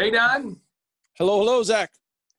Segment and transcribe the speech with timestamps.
[0.00, 0.56] Hey, Don.
[1.18, 1.90] Hello, hello, Zach.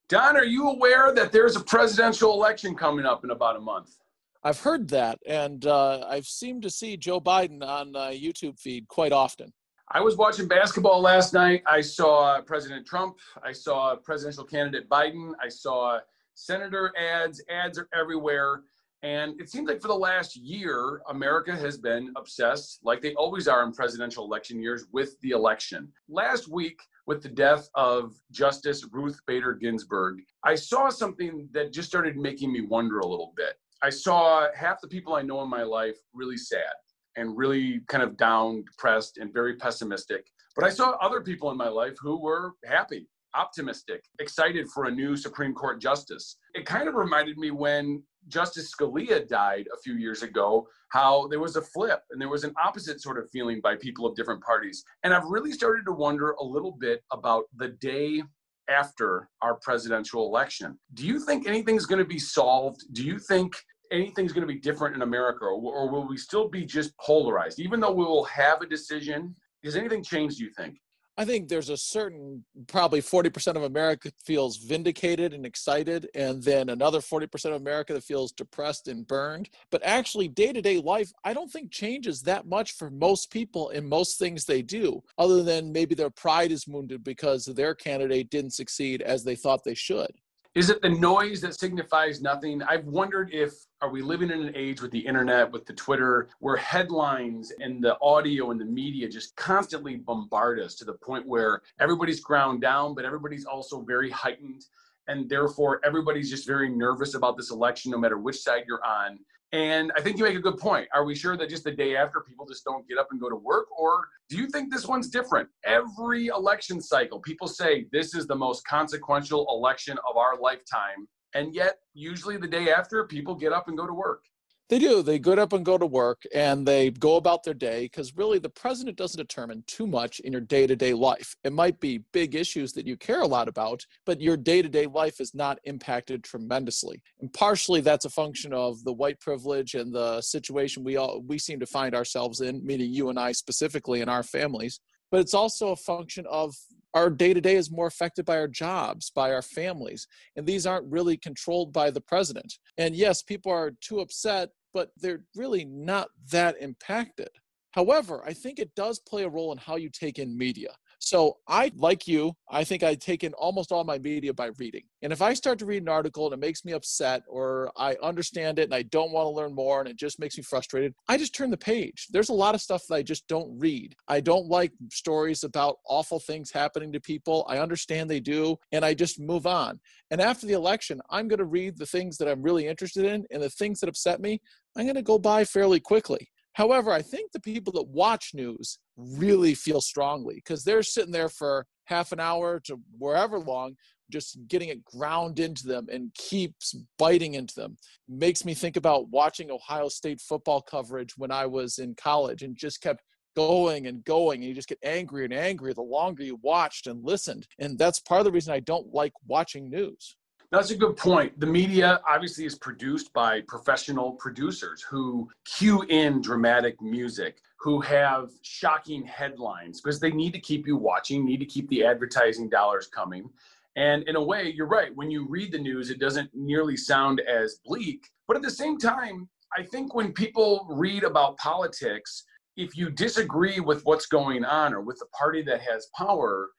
[0.09, 3.97] Don, are you aware that there's a presidential election coming up in about a month?
[4.43, 8.87] I've heard that, and uh, I've seemed to see Joe Biden on uh, YouTube feed
[8.87, 9.53] quite often.
[9.91, 11.61] I was watching basketball last night.
[11.67, 13.17] I saw President Trump.
[13.43, 15.33] I saw presidential candidate Biden.
[15.39, 15.99] I saw
[16.33, 17.43] senator ads.
[17.47, 18.63] Ads are everywhere.
[19.03, 23.47] And it seems like for the last year, America has been obsessed, like they always
[23.47, 25.91] are in presidential election years, with the election.
[26.07, 26.79] Last week,
[27.11, 32.53] with the death of Justice Ruth Bader Ginsburg, I saw something that just started making
[32.53, 33.55] me wonder a little bit.
[33.83, 36.71] I saw half the people I know in my life really sad
[37.17, 40.25] and really kind of down, depressed, and very pessimistic.
[40.55, 44.91] But I saw other people in my life who were happy, optimistic, excited for a
[44.91, 46.37] new Supreme Court justice.
[46.53, 51.39] It kind of reminded me when Justice Scalia died a few years ago, how there
[51.39, 54.43] was a flip and there was an opposite sort of feeling by people of different
[54.43, 54.83] parties.
[55.03, 58.23] And I've really started to wonder a little bit about the day
[58.69, 60.77] after our presidential election.
[60.93, 62.83] Do you think anything's going to be solved?
[62.93, 63.55] Do you think
[63.91, 67.59] anything's going to be different in America, or, will we still be just polarized?
[67.59, 70.77] Even though we will have a decision, has anything changed, do you think?
[71.17, 76.69] I think there's a certain, probably 40% of America feels vindicated and excited, and then
[76.69, 79.49] another 40% of America that feels depressed and burned.
[79.71, 83.69] But actually, day to day life, I don't think changes that much for most people
[83.69, 88.29] in most things they do, other than maybe their pride is wounded because their candidate
[88.29, 90.11] didn't succeed as they thought they should.
[90.53, 92.61] Is it the noise that signifies nothing?
[92.63, 96.27] I've wondered if are we living in an age with the internet, with the Twitter,
[96.39, 101.25] where headlines and the audio and the media just constantly bombard us to the point
[101.25, 104.65] where everybody's ground down, but everybody's also very heightened.
[105.07, 109.19] And therefore, everybody's just very nervous about this election, no matter which side you're on.
[109.53, 110.87] And I think you make a good point.
[110.93, 113.29] Are we sure that just the day after people just don't get up and go
[113.29, 113.67] to work?
[113.77, 115.49] Or do you think this one's different?
[115.65, 121.07] Every election cycle, people say this is the most consequential election of our lifetime.
[121.33, 124.23] And yet, usually the day after, people get up and go to work.
[124.71, 125.03] They do.
[125.03, 128.39] They get up and go to work and they go about their day because really
[128.39, 131.35] the president doesn't determine too much in your day to day life.
[131.43, 134.69] It might be big issues that you care a lot about, but your day to
[134.69, 137.01] day life is not impacted tremendously.
[137.19, 141.37] And partially that's a function of the white privilege and the situation we all we
[141.37, 144.79] seem to find ourselves in, meaning you and I specifically in our families.
[145.11, 146.55] But it's also a function of
[146.93, 150.65] our day to day is more affected by our jobs, by our families, and these
[150.65, 152.57] aren't really controlled by the president.
[152.77, 157.29] And yes, people are too upset but they're really not that impacted.
[157.71, 160.69] However, I think it does play a role in how you take in media.
[161.03, 164.83] So I, like you, I think I take in almost all my media by reading.
[165.01, 167.97] And if I start to read an article and it makes me upset or I
[168.03, 170.93] understand it and I don't want to learn more and it just makes me frustrated,
[171.09, 172.07] I just turn the page.
[172.11, 173.95] There's a lot of stuff that I just don't read.
[174.07, 177.45] I don't like stories about awful things happening to people.
[177.49, 179.79] I understand they do and I just move on.
[180.11, 183.25] And after the election, I'm going to read the things that I'm really interested in
[183.31, 184.39] and the things that upset me,
[184.77, 186.30] I'm going to go by fairly quickly.
[186.53, 191.29] However, I think the people that watch news really feel strongly because they're sitting there
[191.29, 193.75] for half an hour to wherever long,
[194.11, 197.77] just getting it ground into them and keeps biting into them.
[198.09, 202.55] Makes me think about watching Ohio State football coverage when I was in college and
[202.55, 203.01] just kept
[203.35, 207.03] going and going and you just get angry and angry the longer you watched and
[207.03, 210.17] listened and that's part of the reason i don't like watching news
[210.51, 211.39] that's a good point.
[211.39, 218.31] The media obviously is produced by professional producers who cue in dramatic music, who have
[218.41, 222.87] shocking headlines because they need to keep you watching, need to keep the advertising dollars
[222.87, 223.29] coming.
[223.77, 224.93] And in a way, you're right.
[224.93, 228.09] When you read the news, it doesn't nearly sound as bleak.
[228.27, 232.25] But at the same time, I think when people read about politics,
[232.57, 236.49] if you disagree with what's going on or with the party that has power,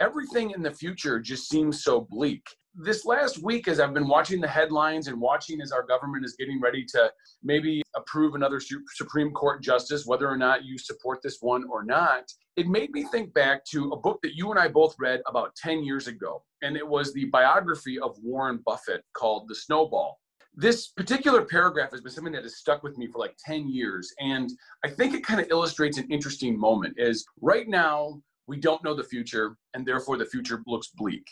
[0.00, 2.42] everything in the future just seems so bleak
[2.74, 6.34] this last week, as I've been watching the headlines and watching as our government is
[6.38, 7.12] getting ready to
[7.42, 8.60] maybe approve another
[8.94, 13.04] Supreme Court justice, whether or not you support this one or not, it made me
[13.04, 16.42] think back to a book that you and I both read about 10 years ago.
[16.62, 20.18] And it was the biography of Warren Buffett called The Snowball.
[20.54, 24.12] This particular paragraph has been something that has stuck with me for like 10 years.
[24.20, 24.50] And
[24.84, 28.94] I think it kind of illustrates an interesting moment is right now, we don't know
[28.94, 31.24] the future, and therefore the future looks bleak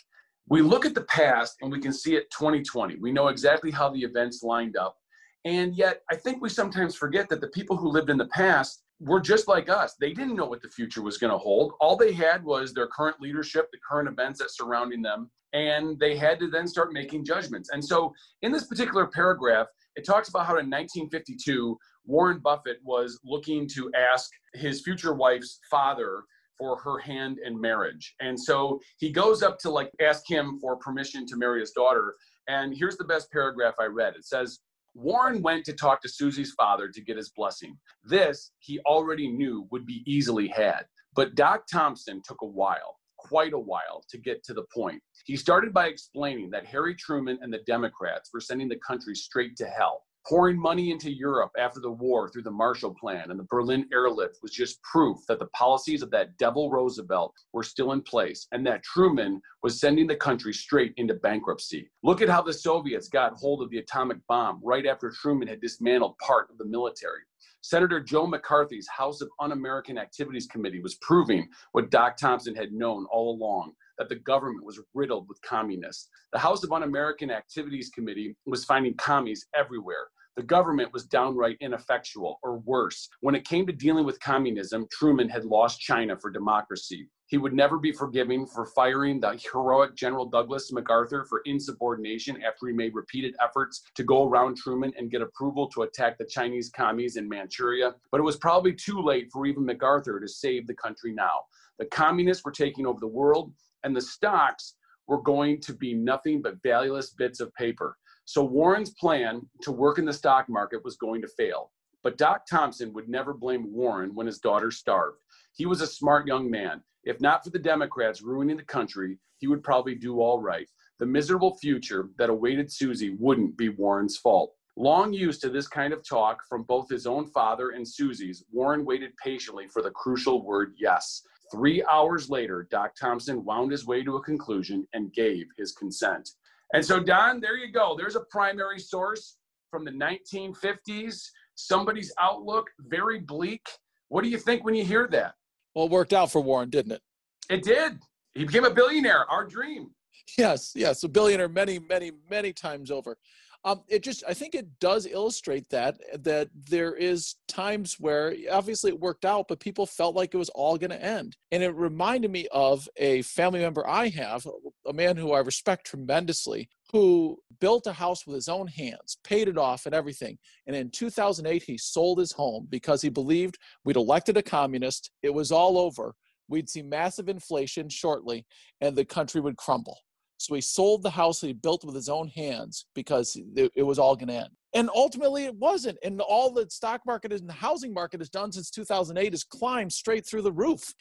[0.47, 2.97] we look at the past and we can see it 2020.
[2.97, 4.97] We know exactly how the events lined up.
[5.45, 8.83] And yet, I think we sometimes forget that the people who lived in the past
[8.99, 9.95] were just like us.
[9.99, 11.73] They didn't know what the future was going to hold.
[11.79, 16.15] All they had was their current leadership, the current events that surrounding them, and they
[16.15, 17.69] had to then start making judgments.
[17.71, 23.19] And so, in this particular paragraph, it talks about how in 1952, Warren Buffett was
[23.23, 26.23] looking to ask his future wife's father
[26.61, 28.13] for her hand in marriage.
[28.19, 32.13] And so he goes up to like ask him for permission to marry his daughter.
[32.47, 34.13] And here's the best paragraph I read.
[34.15, 34.59] It says,
[34.93, 37.75] Warren went to talk to Susie's father to get his blessing.
[38.03, 40.83] This he already knew would be easily had.
[41.15, 45.01] But Doc Thompson took a while, quite a while, to get to the point.
[45.25, 49.55] He started by explaining that Harry Truman and the Democrats were sending the country straight
[49.57, 50.03] to hell.
[50.27, 54.37] Pouring money into Europe after the war through the Marshall Plan and the Berlin airlift
[54.43, 58.65] was just proof that the policies of that devil Roosevelt were still in place and
[58.67, 61.89] that Truman was sending the country straight into bankruptcy.
[62.03, 65.59] Look at how the Soviets got hold of the atomic bomb right after Truman had
[65.59, 67.21] dismantled part of the military.
[67.61, 72.73] Senator Joe McCarthy's House of Un American Activities Committee was proving what Doc Thompson had
[72.73, 76.09] known all along that the government was riddled with communists.
[76.33, 80.07] The House of Un American Activities Committee was finding commies everywhere.
[80.37, 83.07] The government was downright ineffectual, or worse.
[83.19, 87.09] When it came to dealing with communism, Truman had lost China for democracy.
[87.27, 92.67] He would never be forgiven for firing the heroic General Douglas MacArthur for insubordination after
[92.67, 96.71] he made repeated efforts to go around Truman and get approval to attack the Chinese
[96.71, 97.93] commies in Manchuria.
[98.11, 101.41] But it was probably too late for even MacArthur to save the country now.
[101.77, 104.75] The communists were taking over the world, and the stocks
[105.07, 107.97] were going to be nothing but valueless bits of paper.
[108.25, 111.71] So Warren's plan to work in the stock market was going to fail.
[112.03, 115.17] But Doc Thompson would never blame Warren when his daughter starved.
[115.53, 116.81] He was a smart young man.
[117.03, 120.67] If not for the Democrats ruining the country, he would probably do all right.
[120.99, 124.53] The miserable future that awaited Susie wouldn't be Warren's fault.
[124.77, 128.85] Long used to this kind of talk from both his own father and Susie's, Warren
[128.85, 131.23] waited patiently for the crucial word yes.
[131.51, 136.29] Three hours later, Doc Thompson wound his way to a conclusion and gave his consent.
[136.73, 137.95] And so, Don, there you go.
[137.97, 139.37] There's a primary source
[139.69, 141.27] from the 1950s.
[141.55, 143.67] Somebody's outlook, very bleak.
[144.07, 145.33] What do you think when you hear that?
[145.75, 147.01] Well, it worked out for Warren, didn't it?
[147.49, 147.99] It did.
[148.33, 149.91] He became a billionaire, our dream.
[150.37, 153.17] Yes, yes, a billionaire many, many, many times over
[153.63, 158.89] um, it just i think it does illustrate that that there is times where obviously
[158.89, 161.75] it worked out but people felt like it was all going to end and it
[161.75, 164.45] reminded me of a family member i have
[164.87, 169.47] a man who i respect tremendously who built a house with his own hands, paid
[169.47, 170.37] it off and everything.
[170.67, 175.33] And in 2008, he sold his home because he believed we'd elected a communist, it
[175.33, 176.15] was all over,
[176.49, 178.45] we'd see massive inflation shortly,
[178.81, 179.99] and the country would crumble.
[180.41, 183.99] So he sold the house that he built with his own hands because it, was
[183.99, 184.49] all going to end.
[184.73, 185.97] And ultimately, it wasn't.
[186.03, 189.91] And all the stock market and the housing market has done since 2008 is climbed
[189.91, 190.93] straight through the roof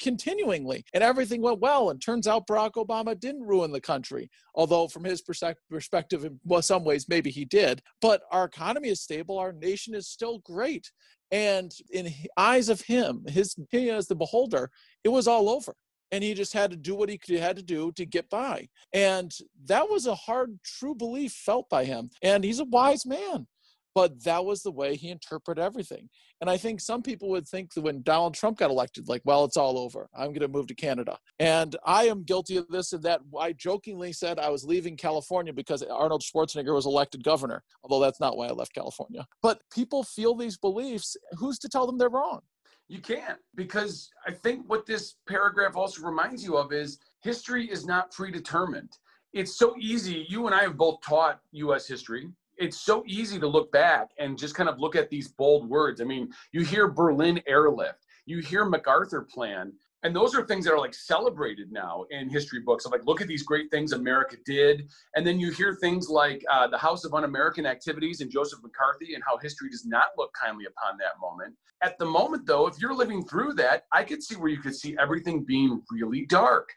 [0.00, 0.84] continuingly.
[0.92, 1.90] And everything went well.
[1.90, 6.84] And turns out Barack Obama didn't ruin the country, although from his perspective, in some
[6.84, 7.82] ways, maybe he did.
[8.00, 9.38] But our economy is stable.
[9.38, 10.90] Our nation is still great.
[11.30, 14.70] And in eyes of him, his he as the beholder,
[15.04, 15.74] it was all over
[16.14, 18.68] and he just had to do what he had to do to get by.
[18.92, 19.32] And
[19.64, 22.08] that was a hard, true belief felt by him.
[22.22, 23.48] And he's a wise man.
[23.96, 26.08] But that was the way he interpreted everything.
[26.40, 29.44] And I think some people would think that when Donald Trump got elected, like, well,
[29.44, 30.08] it's all over.
[30.14, 31.16] I'm going to move to Canada.
[31.40, 35.52] And I am guilty of this, and that I jokingly said I was leaving California
[35.52, 39.26] because Arnold Schwarzenegger was elected governor, although that's not why I left California.
[39.42, 41.16] But people feel these beliefs.
[41.38, 42.40] Who's to tell them they're wrong?
[42.88, 47.86] You can't because I think what this paragraph also reminds you of is history is
[47.86, 48.90] not predetermined.
[49.32, 50.26] It's so easy.
[50.28, 52.28] You and I have both taught US history.
[52.56, 56.00] It's so easy to look back and just kind of look at these bold words.
[56.00, 59.72] I mean, you hear Berlin airlift, you hear MacArthur plan,
[60.04, 63.22] and those are things that are like celebrated now in history books of like look
[63.22, 64.88] at these great things america did.
[65.16, 69.14] And then you hear things like uh, the house of un-american activities and joseph mccarthy
[69.14, 71.54] and how history does not look kindly upon that moment.
[71.82, 74.76] At the moment though if you're living through that i could see where you could
[74.76, 76.68] see everything being really dark.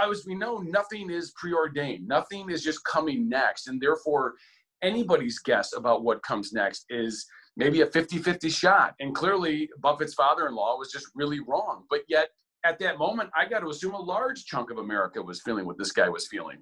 [0.00, 2.08] As we know nothing is preordained.
[2.08, 3.66] Nothing is just coming next.
[3.66, 4.34] And therefore
[4.82, 7.26] anybody's guess about what comes next is
[7.56, 8.94] maybe a 50-50 shot.
[9.00, 11.84] And clearly buffett's father-in-law was just really wrong.
[11.90, 12.28] But yet
[12.66, 15.78] at that moment, I got to assume a large chunk of America was feeling what
[15.78, 16.58] this guy was feeling.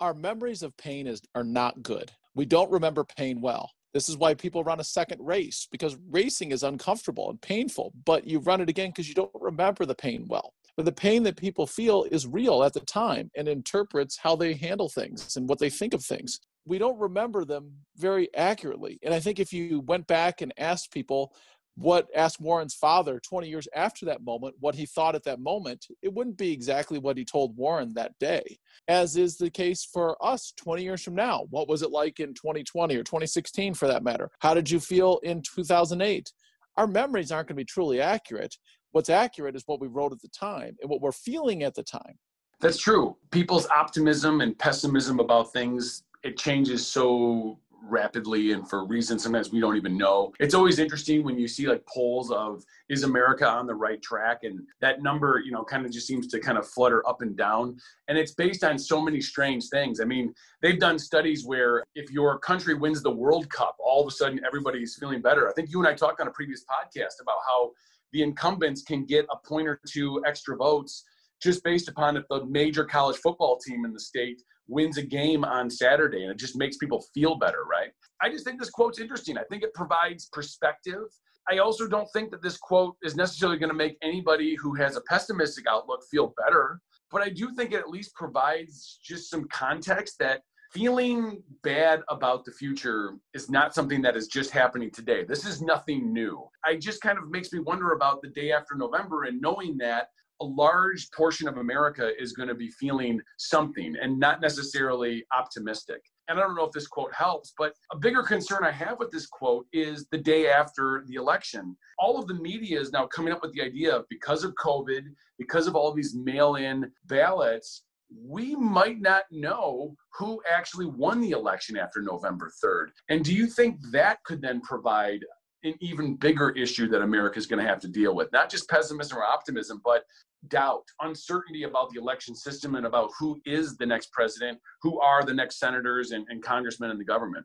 [0.00, 2.12] Our memories of pain is are not good.
[2.34, 3.70] We don't remember pain well.
[3.94, 8.26] This is why people run a second race because racing is uncomfortable and painful, but
[8.26, 10.52] you run it again because you don't remember the pain well.
[10.76, 14.52] But the pain that people feel is real at the time and interprets how they
[14.52, 16.38] handle things and what they think of things.
[16.66, 18.98] We don't remember them very accurately.
[19.02, 21.32] And I think if you went back and asked people,
[21.76, 25.86] what asked Warren's father 20 years after that moment what he thought at that moment,
[26.02, 30.16] it wouldn't be exactly what he told Warren that day, as is the case for
[30.24, 31.46] us 20 years from now.
[31.50, 34.30] What was it like in 2020 or 2016 for that matter?
[34.40, 36.32] How did you feel in 2008?
[36.78, 38.56] Our memories aren't going to be truly accurate.
[38.92, 41.82] What's accurate is what we wrote at the time and what we're feeling at the
[41.82, 42.18] time.
[42.60, 43.16] That's true.
[43.30, 49.60] People's optimism and pessimism about things, it changes so rapidly and for reasons sometimes we
[49.60, 50.32] don't even know.
[50.40, 54.40] It's always interesting when you see like polls of is America on the right track
[54.42, 57.36] and that number, you know, kind of just seems to kind of flutter up and
[57.36, 57.76] down
[58.08, 60.00] and it's based on so many strange things.
[60.00, 64.08] I mean, they've done studies where if your country wins the World Cup, all of
[64.08, 65.48] a sudden everybody's feeling better.
[65.48, 67.72] I think you and I talked on a previous podcast about how
[68.12, 71.04] the incumbents can get a point or two extra votes
[71.42, 75.44] just based upon if the major college football team in the state wins a game
[75.44, 77.90] on Saturday and it just makes people feel better, right?
[78.20, 79.38] I just think this quote's interesting.
[79.38, 81.04] I think it provides perspective.
[81.48, 84.96] I also don't think that this quote is necessarily going to make anybody who has
[84.96, 86.80] a pessimistic outlook feel better,
[87.10, 90.42] but I do think it at least provides just some context that
[90.72, 95.24] feeling bad about the future is not something that is just happening today.
[95.24, 96.48] This is nothing new.
[96.64, 100.08] I just kind of makes me wonder about the day after November and knowing that
[100.40, 106.02] a large portion of America is going to be feeling something and not necessarily optimistic.
[106.28, 109.10] And I don't know if this quote helps, but a bigger concern I have with
[109.10, 111.76] this quote is the day after the election.
[111.98, 115.02] All of the media is now coming up with the idea of because of COVID,
[115.38, 121.32] because of all these mail in ballots, we might not know who actually won the
[121.32, 122.88] election after November 3rd.
[123.08, 125.24] And do you think that could then provide
[125.66, 128.30] an even bigger issue that America is going to have to deal with?
[128.32, 130.04] Not just pessimism or optimism, but
[130.48, 135.24] doubt, uncertainty about the election system and about who is the next president, who are
[135.24, 137.44] the next senators and, and congressmen in the government.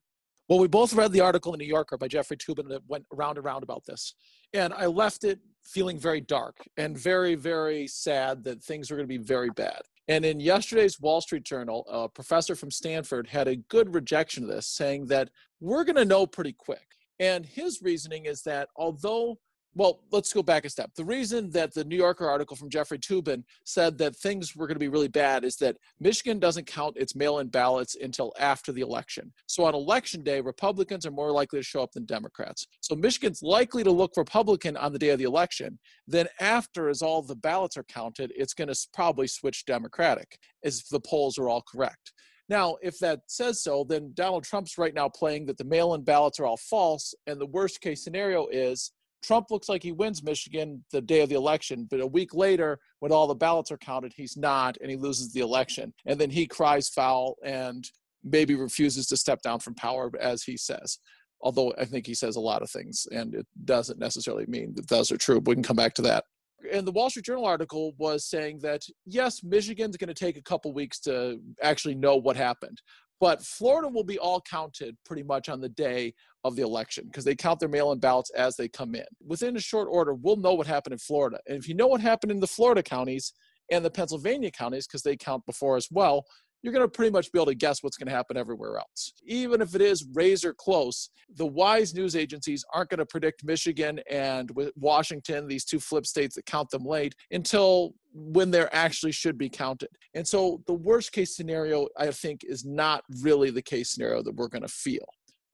[0.49, 3.37] Well, we both read the article in New Yorker by Jeffrey Toobin that went round
[3.37, 4.13] and round about this.
[4.53, 9.07] And I left it feeling very dark and very, very sad that things were going
[9.07, 9.81] to be very bad.
[10.07, 14.49] And in yesterday's Wall Street Journal, a professor from Stanford had a good rejection of
[14.49, 15.29] this, saying that
[15.61, 16.90] we're going to know pretty quick.
[17.21, 19.37] And his reasoning is that although
[19.73, 20.91] well, let's go back a step.
[20.95, 24.75] The reason that the New Yorker article from Jeffrey Toobin said that things were going
[24.75, 28.73] to be really bad is that Michigan doesn't count its mail in ballots until after
[28.73, 29.31] the election.
[29.47, 32.67] So on election day, Republicans are more likely to show up than Democrats.
[32.81, 35.79] So Michigan's likely to look Republican on the day of the election.
[36.05, 40.83] Then, after, as all the ballots are counted, it's going to probably switch Democratic, as
[40.91, 42.11] the polls are all correct.
[42.51, 46.03] Now, if that says so, then Donald Trump's right now playing that the mail in
[46.03, 47.15] ballots are all false.
[47.25, 48.91] And the worst case scenario is
[49.23, 52.77] Trump looks like he wins Michigan the day of the election, but a week later,
[52.99, 55.93] when all the ballots are counted, he's not, and he loses the election.
[56.05, 57.89] And then he cries foul and
[58.21, 60.99] maybe refuses to step down from power, as he says.
[61.39, 64.89] Although I think he says a lot of things, and it doesn't necessarily mean that
[64.89, 65.41] those are true.
[65.45, 66.25] We can come back to that.
[66.71, 70.41] And the Wall Street Journal article was saying that yes, Michigan's going to take a
[70.41, 72.81] couple weeks to actually know what happened,
[73.19, 76.13] but Florida will be all counted pretty much on the day
[76.43, 79.05] of the election because they count their mail in ballots as they come in.
[79.25, 81.39] Within a short order, we'll know what happened in Florida.
[81.47, 83.33] And if you know what happened in the Florida counties
[83.71, 86.25] and the Pennsylvania counties, because they count before as well,
[86.61, 89.13] you're going to pretty much be able to guess what's going to happen everywhere else.
[89.23, 93.99] Even if it is razor close, the wise news agencies aren't going to predict Michigan
[94.09, 99.37] and Washington, these two flip states that count them late, until when they're actually should
[99.37, 99.89] be counted.
[100.13, 104.35] And so the worst case scenario, I think, is not really the case scenario that
[104.35, 105.07] we're going to feel.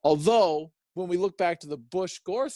[0.04, 2.48] Although, when we look back to the Bush Gore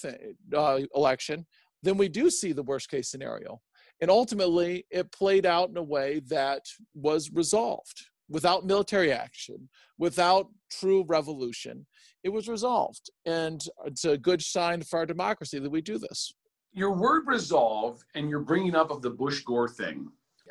[0.57, 1.47] uh, election,
[1.83, 3.61] then we do see the worst case scenario.
[4.01, 10.49] And ultimately, it played out in a way that was resolved without military action, without
[10.71, 11.87] true revolution.
[12.25, 13.11] It was resolved.
[13.27, 16.35] And it's a good sign for our democracy that we do this.
[16.73, 20.09] Your word resolve and you're bringing up of the Bush Gore thing.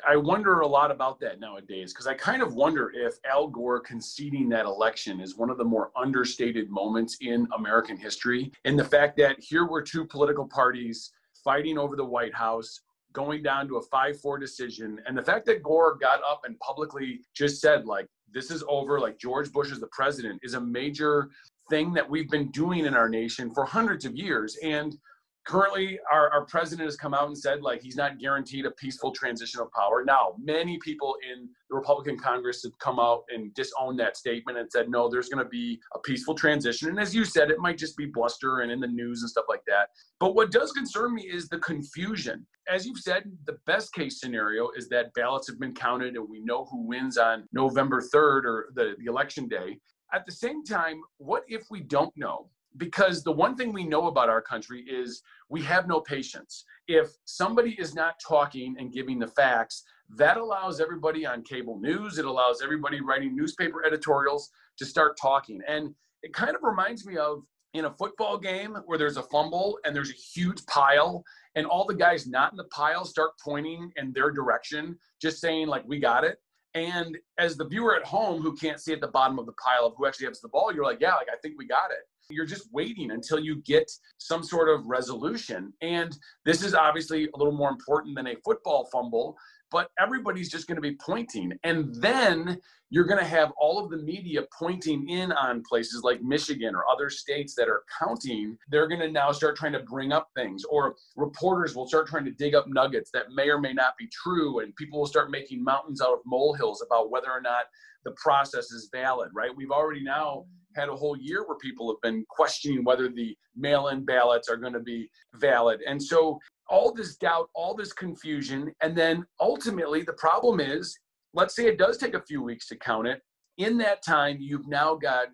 [0.08, 3.80] I wonder a lot about that nowadays because I kind of wonder if Al Gore
[3.80, 8.52] conceding that election is one of the more understated moments in American history.
[8.64, 11.12] And the fact that here were two political parties
[11.44, 12.80] fighting over the White House
[13.12, 15.00] going down to a 5-4 decision.
[15.06, 18.98] And the fact that gore got up and publicly just said like this is over
[18.98, 21.28] like george bush is the president is a major
[21.70, 24.56] thing that we've been doing in our nation for hundreds of years.
[24.62, 24.96] And
[25.44, 29.10] currently our, our president has come out and said like he's not guaranteed a peaceful
[29.10, 30.04] transition of power.
[30.04, 34.70] Now many people in the republican congress have come out and disowned that statement and
[34.70, 36.88] said no there's going to be a peaceful transition.
[36.88, 39.46] And as you said it might just be bluster and in the news and stuff
[39.48, 39.88] like that.
[40.20, 42.46] But what does concern me is the confusion.
[42.68, 46.40] As you've said the best case scenario is that ballots have been counted and we
[46.40, 49.78] know who wins on november 3rd or the, the election day.
[50.14, 54.06] At the same time what if we don't know because the one thing we know
[54.06, 56.64] about our country is we have no patience.
[56.88, 59.84] If somebody is not talking and giving the facts,
[60.16, 65.60] that allows everybody on cable news, it allows everybody writing newspaper editorials to start talking.
[65.66, 67.42] And it kind of reminds me of
[67.74, 71.24] in a football game where there's a fumble and there's a huge pile
[71.54, 75.68] and all the guys not in the pile start pointing in their direction, just saying,
[75.68, 76.38] like, we got it.
[76.74, 79.86] And as the viewer at home who can't see at the bottom of the pile
[79.86, 82.08] of who actually has the ball, you're like, yeah, like I think we got it.
[82.30, 85.72] You're just waiting until you get some sort of resolution.
[85.82, 89.36] And this is obviously a little more important than a football fumble
[89.72, 91.52] but everybody's just going to be pointing.
[91.64, 92.58] And then
[92.90, 96.84] you're going to have all of the media pointing in on places like Michigan or
[96.92, 98.56] other states that are counting.
[98.68, 102.26] They're going to now start trying to bring up things, or reporters will start trying
[102.26, 104.60] to dig up nuggets that may or may not be true.
[104.60, 107.64] And people will start making mountains out of molehills about whether or not
[108.04, 109.50] the process is valid, right?
[109.56, 113.88] We've already now had a whole year where people have been questioning whether the mail
[113.88, 115.80] in ballots are going to be valid.
[115.86, 116.38] And so
[116.68, 118.72] all this doubt, all this confusion.
[118.82, 120.96] And then ultimately, the problem is
[121.34, 123.22] let's say it does take a few weeks to count it.
[123.58, 125.28] In that time, you've now got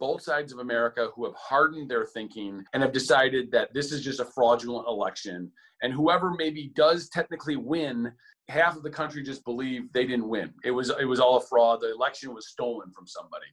[0.00, 4.02] both sides of America who have hardened their thinking and have decided that this is
[4.02, 5.50] just a fraudulent election.
[5.82, 8.12] And whoever maybe does technically win,
[8.48, 10.52] half of the country just believe they didn't win.
[10.64, 11.80] It was it was all a fraud.
[11.80, 13.46] The election was stolen from somebody.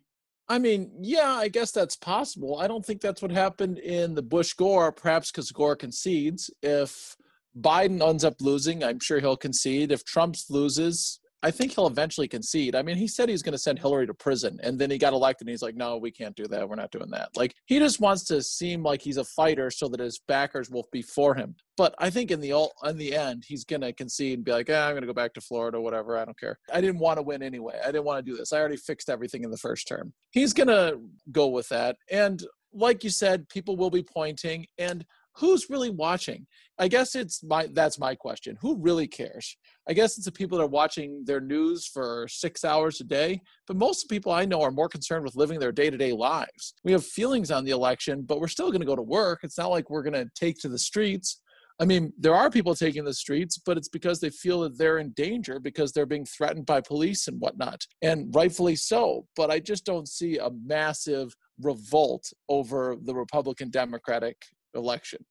[0.52, 2.60] I mean, yeah, I guess that's possible.
[2.60, 6.50] I don't think that's what happened in the Bush Gore, perhaps because Gore concedes.
[6.62, 7.16] If
[7.58, 9.94] Biden ends up losing, I'm sure he'll concede.
[9.94, 12.76] If Trump loses, I think he'll eventually concede.
[12.76, 15.14] I mean, he said he's going to send Hillary to prison, and then he got
[15.14, 16.68] elected, and he's like, "No, we can't do that.
[16.68, 19.88] We're not doing that." Like he just wants to seem like he's a fighter, so
[19.90, 21.56] that his backers will be for him.
[21.78, 24.70] But I think in the in the end, he's going to concede and be like,
[24.70, 26.18] eh, "I'm going to go back to Florida, whatever.
[26.18, 26.60] I don't care.
[26.72, 27.80] I didn't want to win anyway.
[27.84, 28.54] I didn't want to do this.
[28.54, 31.00] I already fixed everything in the first term." He's going to
[31.32, 32.44] go with that, and
[32.74, 35.06] like you said, people will be pointing and
[35.36, 36.46] who's really watching?
[36.78, 38.58] I guess it's my that's my question.
[38.62, 39.58] Who really cares?
[39.88, 43.42] I guess it's the people that are watching their news for six hours a day
[43.68, 46.74] but most people i know are more concerned with living their day-to-day lives.
[46.84, 49.40] We have feelings on the election but we're still going to go to work.
[49.44, 51.42] It's not like we're going to take to the streets.
[51.80, 55.00] I mean, there are people taking the streets, but it's because they feel that they're
[55.00, 59.26] in danger because they're being threatened by police and whatnot, and rightfully so.
[59.36, 64.38] But I just don't see a massive revolt over the Republican Democratic
[64.76, 65.24] election.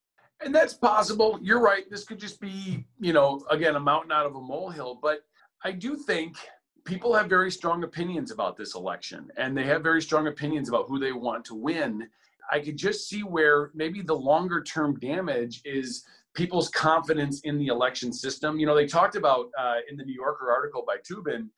[0.43, 1.39] And that's possible.
[1.43, 1.89] You're right.
[1.91, 4.99] This could just be, you know, again, a mountain out of a molehill.
[5.03, 5.21] But
[5.65, 6.37] I do think
[6.85, 10.87] people have very strong opinions about this election and they have very strong opinions about
[10.89, 12.09] who they want to win.
[12.51, 17.67] I could just see where maybe the longer term damage is people's confidence in the
[17.67, 18.59] election system.
[18.59, 21.49] You know, they talked about uh, in the New Yorker article by Toobin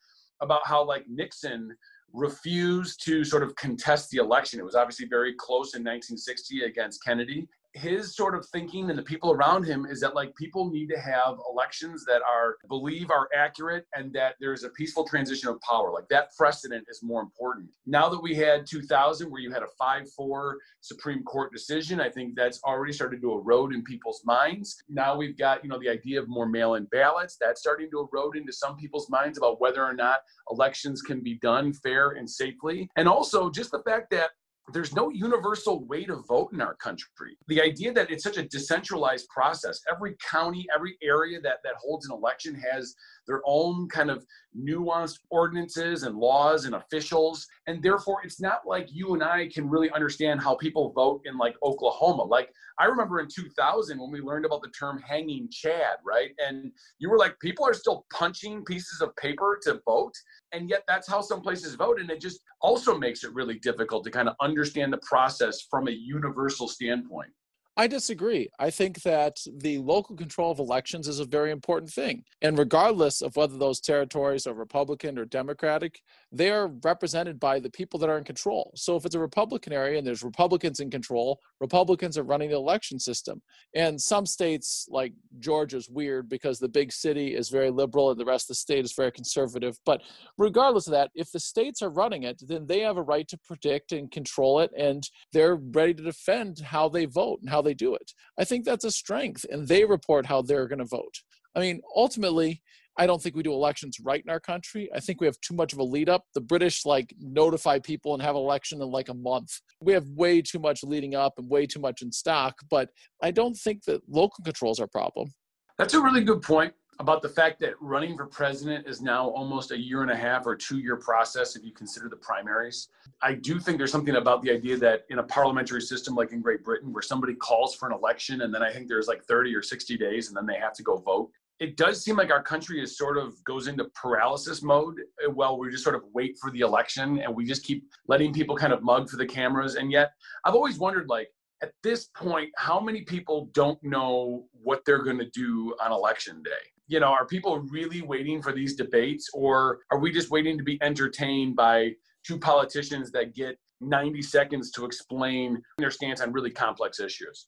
[0.41, 1.77] about how, like, Nixon
[2.13, 4.59] refused to sort of contest the election.
[4.59, 9.03] It was obviously very close in 1960 against Kennedy his sort of thinking and the
[9.03, 13.29] people around him is that like people need to have elections that are believe are
[13.35, 15.91] accurate and that there's a peaceful transition of power.
[15.93, 17.71] Like that precedent is more important.
[17.87, 22.35] Now that we had 2000 where you had a 5-4 supreme court decision i think
[22.35, 24.83] that's already started to erode in people's minds.
[24.89, 27.37] Now we've got you know the idea of more mail-in ballots.
[27.41, 31.39] That's starting to erode into some people's minds about whether or not elections can be
[31.39, 32.89] done fair and safely.
[32.97, 34.31] And also just the fact that
[34.73, 37.37] there's no universal way to vote in our country.
[37.49, 42.07] The idea that it's such a decentralized process, every county, every area that, that holds
[42.07, 42.95] an election has
[43.27, 44.25] their own kind of
[44.59, 47.47] nuanced ordinances and laws and officials.
[47.67, 51.39] And therefore, it's not like you and I can really understand how people vote in
[51.39, 52.25] like Oklahoma.
[52.25, 56.31] Like, I remember in 2000 when we learned about the term hanging Chad, right?
[56.39, 60.15] And you were like, people are still punching pieces of paper to vote.
[60.53, 62.01] And yet, that's how some places vote.
[62.01, 65.89] And it just also makes it really difficult to kind of understand the process from
[65.89, 67.31] a universal standpoint.
[67.75, 68.51] I disagree.
[68.59, 72.23] I think that the local control of elections is a very important thing.
[72.43, 77.71] And regardless of whether those territories are Republican or Democratic, they are represented by the
[77.71, 78.73] people that are in control.
[78.75, 82.57] So if it's a Republican area and there's Republicans in control, Republicans are running the
[82.57, 83.41] election system.
[83.75, 88.21] And some states, like Georgia, is weird because the big city is very liberal and
[88.21, 89.79] the rest of the state is very conservative.
[89.87, 90.03] But
[90.37, 93.39] regardless of that, if the states are running it, then they have a right to
[93.39, 94.71] predict and control it.
[94.77, 98.13] And they're ready to defend how they vote and how they do it.
[98.39, 101.21] I think that's a strength, and they report how they're going to vote.
[101.55, 102.63] I mean, ultimately,
[102.99, 104.91] I don't think we do elections right in our country.
[104.95, 106.25] I think we have too much of a lead up.
[106.35, 109.51] The British like notify people and have an election in like a month.
[109.81, 112.91] We have way too much leading up and way too much in stock, but
[113.23, 115.33] I don't think that local control is our problem.
[115.79, 119.71] That's a really good point about the fact that running for president is now almost
[119.71, 122.89] a year and a half or two year process if you consider the primaries.
[123.23, 126.41] I do think there's something about the idea that in a parliamentary system like in
[126.41, 129.55] Great Britain, where somebody calls for an election and then I think there's like 30
[129.55, 131.31] or 60 days and then they have to go vote.
[131.61, 135.59] It does seem like our country is sort of goes into paralysis mode uh, while
[135.59, 138.73] we just sort of wait for the election and we just keep letting people kind
[138.73, 139.77] of mug for the cameras.
[139.77, 140.13] And yet
[140.45, 141.29] I've always wondered like,
[141.63, 146.43] at this point, how many people don't know what they're going to do on election
[146.43, 146.51] day?
[146.93, 150.63] You know, are people really waiting for these debates or are we just waiting to
[150.63, 156.51] be entertained by two politicians that get 90 seconds to explain their stance on really
[156.51, 157.47] complex issues?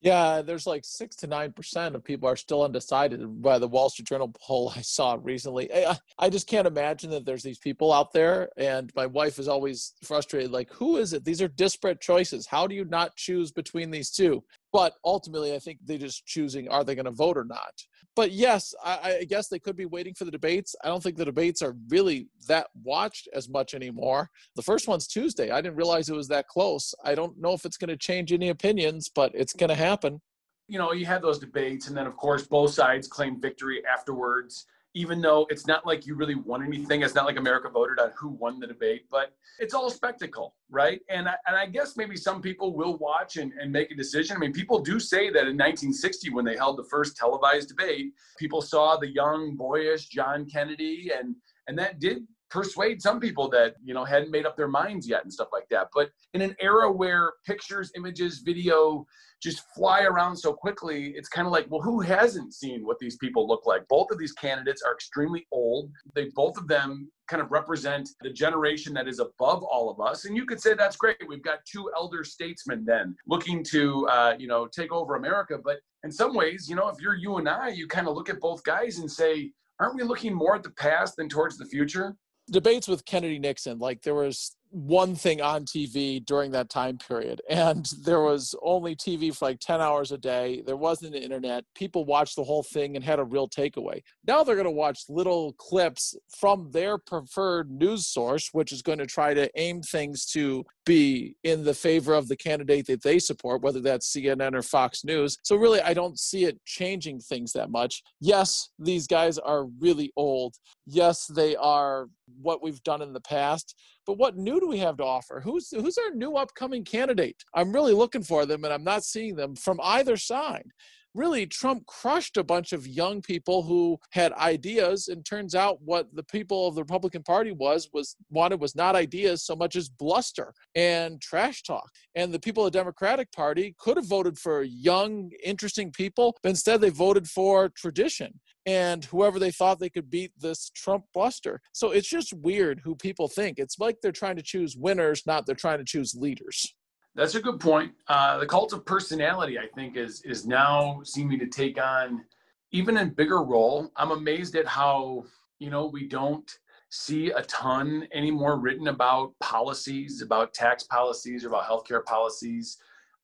[0.00, 3.90] Yeah, there's like six to nine percent of people are still undecided by the Wall
[3.90, 5.70] Street Journal poll I saw recently.
[5.72, 8.48] I, I just can't imagine that there's these people out there.
[8.56, 11.24] And my wife is always frustrated, like, who is it?
[11.24, 12.46] These are disparate choices.
[12.46, 14.42] How do you not choose between these two?
[14.76, 17.72] But ultimately, I think they're just choosing are they going to vote or not.
[18.14, 20.76] But yes, I, I, guess they could be waiting for the debates.
[20.84, 24.28] I don't think the debates are really that watched as much anymore.
[24.54, 25.50] The first one's Tuesday.
[25.50, 26.94] I didn't realize it was that close.
[27.02, 30.20] I don't know if it's going to change any opinions, but it's going to happen.
[30.68, 34.66] You know, you had those debates, and then of course both sides claimed victory afterwards
[34.96, 37.02] even though it's not like you really won anything.
[37.02, 41.02] It's not like America voted on who won the debate, but it's all spectacle, right?
[41.10, 44.36] And I, and I guess maybe some people will watch and, and make a decision.
[44.36, 48.14] I mean, people do say that in 1960, when they held the first televised debate,
[48.38, 51.36] people saw the young, boyish John Kennedy, and
[51.68, 55.22] and that did persuade some people that you know hadn't made up their minds yet
[55.22, 55.88] and stuff like that.
[55.94, 59.06] But in an era where pictures images video
[59.42, 63.16] just fly around so quickly it's kind of like well who hasn't seen what these
[63.16, 63.86] people look like?
[63.88, 65.90] Both of these candidates are extremely old.
[66.14, 70.26] They both of them kind of represent the generation that is above all of us.
[70.26, 71.16] And you could say that's great.
[71.26, 75.58] We've got two elder statesmen then looking to uh, you know take over america.
[75.62, 78.30] But in some ways you know if you're you and i you kind of look
[78.30, 81.66] at both guys and say aren't we looking more at the past than towards the
[81.66, 82.16] future
[82.50, 87.40] debates with Kennedy Nixon, like there was one thing on TV during that time period.
[87.48, 90.62] And there was only TV for like 10 hours a day.
[90.66, 91.64] There wasn't the internet.
[91.74, 94.02] People watched the whole thing and had a real takeaway.
[94.26, 98.98] Now they're going to watch little clips from their preferred news source, which is going
[98.98, 103.18] to try to aim things to be in the favor of the candidate that they
[103.18, 105.36] support, whether that's CNN or Fox News.
[105.42, 108.02] So, really, I don't see it changing things that much.
[108.20, 110.54] Yes, these guys are really old.
[110.86, 112.08] Yes, they are
[112.40, 113.74] what we've done in the past
[114.06, 115.40] but what new do we have to offer?
[115.40, 117.42] Who's who's our new upcoming candidate?
[117.54, 120.70] I'm really looking for them, and I'm not seeing them from either side
[121.16, 126.14] really Trump crushed a bunch of young people who had ideas and turns out what
[126.14, 129.88] the people of the Republican Party was was wanted was not ideas so much as
[129.88, 131.90] bluster and trash talk.
[132.14, 136.50] And the people of the Democratic Party could have voted for young interesting people, but
[136.50, 141.60] instead they voted for tradition and whoever they thought they could beat this Trump bluster.
[141.72, 143.58] So it's just weird who people think.
[143.58, 146.74] It's like they're trying to choose winners, not they're trying to choose leaders.
[147.14, 147.92] That's a good point.
[148.08, 152.24] Uh, the cult of personality, I think, is is now seeming to take on
[152.72, 153.90] even a bigger role.
[153.96, 155.24] I'm amazed at how
[155.58, 156.50] you know we don't
[156.90, 162.76] see a ton anymore written about policies, about tax policies, about healthcare policies,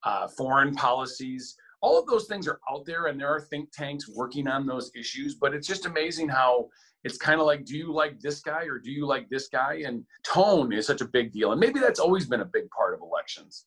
[0.05, 1.57] uh, foreign policies.
[1.83, 4.91] All of those things are out there, and there are think tanks working on those
[4.95, 5.35] issues.
[5.35, 6.69] But it's just amazing how
[7.05, 9.83] it's kind of like, do you like this guy or do you like this guy?
[9.85, 12.95] And tone is such a big deal, and maybe that's always been a big part
[12.95, 13.67] of elections.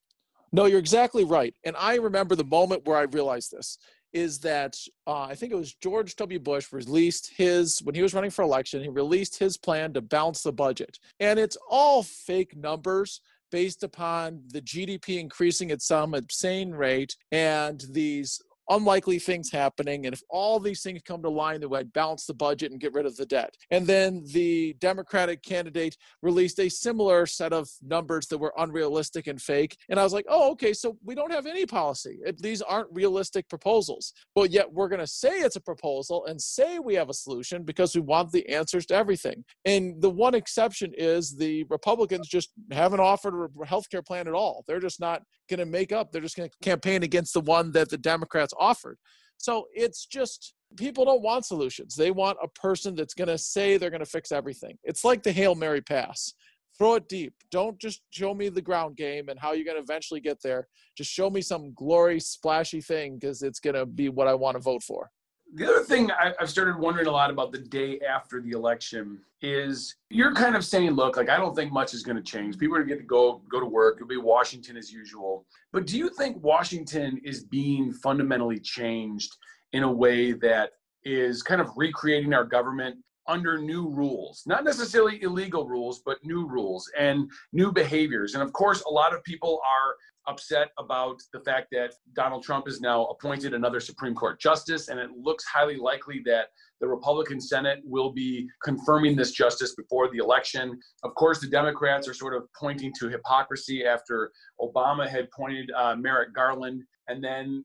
[0.51, 1.53] No, you're exactly right.
[1.65, 3.77] And I remember the moment where I realized this
[4.13, 6.39] is that uh, I think it was George W.
[6.39, 10.41] Bush released his, when he was running for election, he released his plan to balance
[10.41, 10.97] the budget.
[11.19, 13.19] And it's all fake numbers
[13.55, 20.05] based upon the GDP increasing at some insane rate and these unlikely things happening.
[20.05, 22.93] And if all these things come to line, they would balance the budget and get
[22.93, 23.55] rid of the debt.
[23.71, 29.41] And then the Democratic candidate released a similar set of numbers that were unrealistic and
[29.41, 29.77] fake.
[29.89, 32.19] And I was like, oh, okay, so we don't have any policy.
[32.39, 34.13] These aren't realistic proposals.
[34.33, 37.63] But yet we're going to say it's a proposal and say we have a solution
[37.63, 39.43] because we want the answers to everything.
[39.65, 44.33] And the one exception is the Republicans just haven't offered a health care plan at
[44.33, 44.63] all.
[44.67, 46.11] They're just not going to make up.
[46.11, 48.97] They're just going to campaign against the one that the Democrats offered.
[49.37, 51.95] So it's just people don't want solutions.
[51.95, 54.77] They want a person that's going to say they're going to fix everything.
[54.83, 56.33] It's like the Hail Mary pass.
[56.77, 57.33] Throw it deep.
[57.51, 60.67] Don't just show me the ground game and how you're going to eventually get there.
[60.97, 64.55] Just show me some glory, splashy thing because it's going to be what I want
[64.57, 65.09] to vote for.
[65.55, 69.95] The other thing I've started wondering a lot about the day after the election is
[70.09, 72.57] you're kind of saying, look, like I don't think much is going to change.
[72.57, 73.95] People are going to get to go go to work.
[73.95, 75.45] It'll be Washington as usual.
[75.71, 79.33] But do you think Washington is being fundamentally changed
[79.71, 80.71] in a way that
[81.05, 86.45] is kind of recreating our government under new rules, not necessarily illegal rules, but new
[86.45, 88.33] rules and new behaviors.
[88.33, 89.95] And of course, a lot of people are
[90.27, 94.99] upset about the fact that Donald Trump has now appointed another Supreme Court justice, and
[94.99, 96.47] it looks highly likely that
[96.81, 100.79] the Republican Senate will be confirming this justice before the election.
[101.03, 105.95] Of course, the Democrats are sort of pointing to hypocrisy after Obama had appointed uh,
[105.95, 107.63] Merrick Garland, and then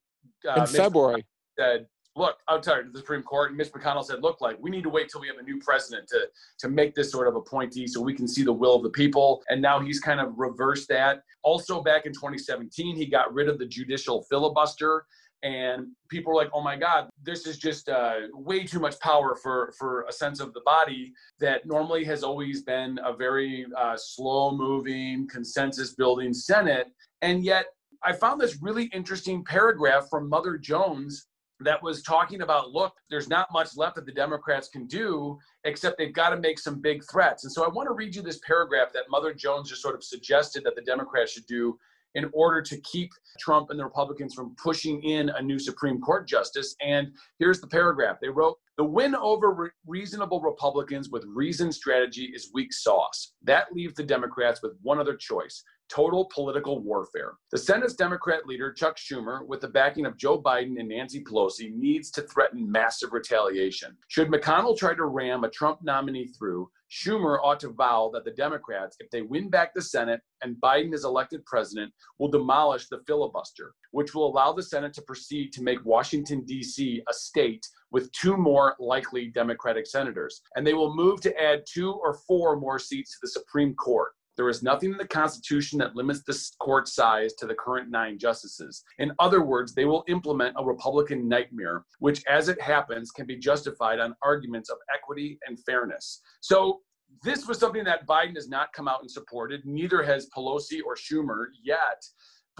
[0.49, 1.25] uh, in February
[1.59, 1.87] said
[2.21, 4.91] look, outside of the Supreme Court, and Mitch McConnell said, look, like we need to
[4.91, 6.29] wait till we have a new president to
[6.59, 9.43] to make this sort of appointee so we can see the will of the people.
[9.49, 11.23] And now he's kind of reversed that.
[11.43, 15.07] Also, back in 2017, he got rid of the judicial filibuster.
[15.43, 19.35] And people were like, "Oh my God, this is just uh, way too much power
[19.43, 23.97] for for a sense of the body that normally has always been a very uh,
[23.97, 26.89] slow-moving, consensus-building Senate."
[27.23, 27.67] And yet,
[28.03, 31.27] I found this really interesting paragraph from Mother Jones
[31.61, 35.99] that was talking about look, there's not much left that the Democrats can do except
[35.99, 37.45] they've got to make some big threats.
[37.45, 40.03] And so I want to read you this paragraph that Mother Jones just sort of
[40.03, 41.79] suggested that the Democrats should do
[42.15, 46.27] in order to keep Trump and the Republicans from pushing in a new Supreme Court
[46.27, 46.75] justice.
[46.81, 52.33] And here's the paragraph they wrote The win over re- reasonable Republicans with reasoned strategy
[52.35, 53.35] is weak sauce.
[53.43, 55.63] That leaves the Democrats with one other choice
[55.95, 57.35] total political warfare.
[57.51, 61.75] The Senate's Democrat leader, Chuck Schumer, with the backing of Joe Biden and Nancy Pelosi,
[61.75, 63.97] needs to threaten massive retaliation.
[64.09, 68.33] Should McConnell try to ram a Trump nominee through, Schumer ought to vow that the
[68.33, 73.01] Democrats, if they win back the Senate and Biden is elected president, will demolish the
[73.07, 77.03] filibuster, which will allow the Senate to proceed to make Washington, D.C.
[77.09, 80.43] a state with two more likely Democratic senators.
[80.57, 84.13] And they will move to add two or four more seats to the Supreme Court.
[84.41, 88.19] There is nothing in the Constitution that limits the court size to the current nine
[88.19, 88.83] justices.
[88.99, 93.37] In other words, they will implement a Republican nightmare, which, as it happens, can be
[93.37, 96.23] justified on arguments of equity and fairness.
[96.41, 96.81] So,
[97.23, 99.67] this was something that Biden has not come out and supported.
[99.67, 102.03] Neither has Pelosi or Schumer yet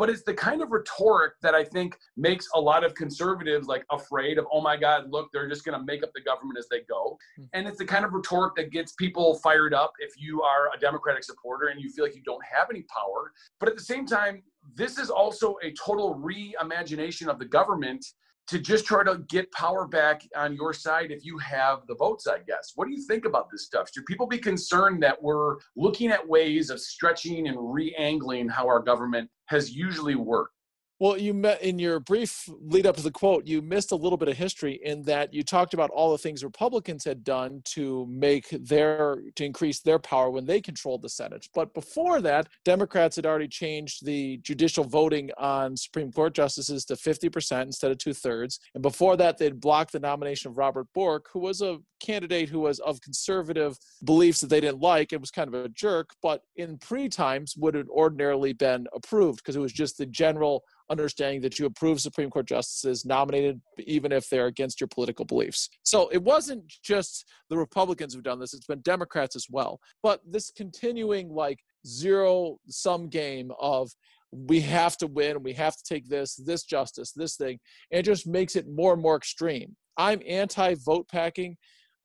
[0.01, 3.85] but it's the kind of rhetoric that I think makes a lot of conservatives like
[3.93, 6.69] afraid of, oh my God, look, they're just going to make up the government as
[6.71, 7.19] they go.
[7.37, 7.45] Hmm.
[7.53, 10.81] And it's the kind of rhetoric that gets people fired up if you are a
[10.81, 13.33] Democratic supporter and you feel like you don't have any power.
[13.59, 14.43] But at the same time,
[14.75, 18.03] this is also a total reimagination of the government
[18.51, 22.27] to just try to get power back on your side if you have the votes,
[22.27, 22.73] I guess.
[22.75, 23.89] What do you think about this stuff?
[23.95, 28.67] Should people be concerned that we're looking at ways of stretching and re angling how
[28.67, 30.55] our government has usually worked?
[31.01, 34.19] Well, you met in your brief lead up to the quote, you missed a little
[34.19, 38.07] bit of history in that you talked about all the things Republicans had done to
[38.11, 41.49] make their to increase their power when they controlled the Senate.
[41.55, 46.97] But before that, Democrats had already changed the judicial voting on Supreme Court justices to
[46.97, 48.61] 50% instead of two thirds.
[48.75, 52.61] And before that, they'd blocked the nomination of Robert Bork, who was a candidate who
[52.61, 55.15] was of conservative beliefs that they didn't like.
[55.15, 59.39] It was kind of a jerk, but in pre times would have ordinarily been approved
[59.39, 64.13] because it was just the general understanding that you approve Supreme Court justices nominated even
[64.13, 65.69] if they're against your political beliefs.
[65.85, 69.81] So it wasn't just the Republicans who've done this, it's been Democrats as well.
[70.03, 73.91] But this continuing like zero sum game of
[74.33, 77.59] we have to win, we have to take this, this justice, this thing,
[77.91, 79.77] it just makes it more and more extreme.
[79.97, 81.57] I'm anti vote packing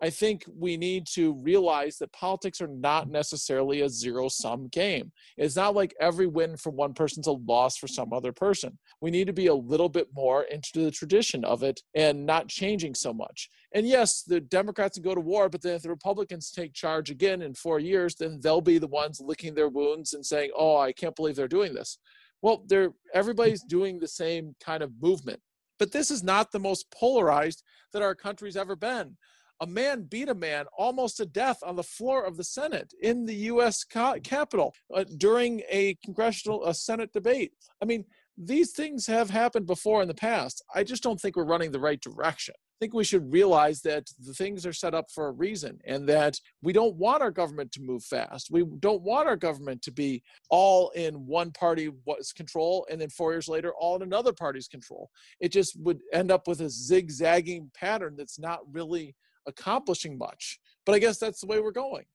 [0.05, 5.11] I think we need to realize that politics are not necessarily a zero sum game.
[5.35, 8.77] It's not like every win for one person's a loss for some other person.
[9.01, 12.49] We need to be a little bit more into the tradition of it and not
[12.49, 13.49] changing so much.
[13.73, 17.09] And yes, the Democrats can go to war, but then if the Republicans take charge
[17.09, 20.77] again in four years, then they'll be the ones licking their wounds and saying, "Oh,
[20.77, 21.97] I can't believe they're doing this."
[22.43, 25.41] Well, they're everybody's doing the same kind of movement.
[25.79, 29.17] But this is not the most polarized that our country's ever been
[29.61, 33.25] a man beat a man almost to death on the floor of the Senate in
[33.25, 33.83] the U.S.
[33.83, 37.53] Capitol uh, during a congressional a Senate debate.
[37.81, 38.05] I mean,
[38.37, 40.63] these things have happened before in the past.
[40.73, 42.55] I just don't think we're running the right direction.
[42.57, 46.09] I think we should realize that the things are set up for a reason and
[46.09, 48.49] that we don't want our government to move fast.
[48.51, 51.93] We don't want our government to be all in one party's
[52.35, 55.09] control and then four years later all in another party's control.
[55.39, 59.15] It just would end up with a zigzagging pattern that's not really
[59.47, 60.59] accomplishing much.
[60.85, 62.05] But I guess that's the way we're going.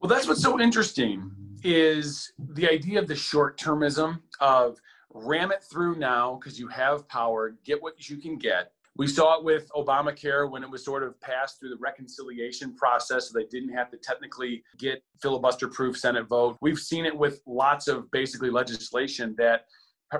[0.00, 1.30] Well, that's what's so interesting
[1.64, 4.78] is the idea of the short termism of
[5.12, 8.72] ram it through now because you have power, get what you can get.
[8.98, 13.28] We saw it with Obamacare when it was sort of passed through the reconciliation process,
[13.28, 16.56] so they didn't have to technically get filibuster proof Senate vote.
[16.62, 19.66] We've seen it with lots of basically legislation that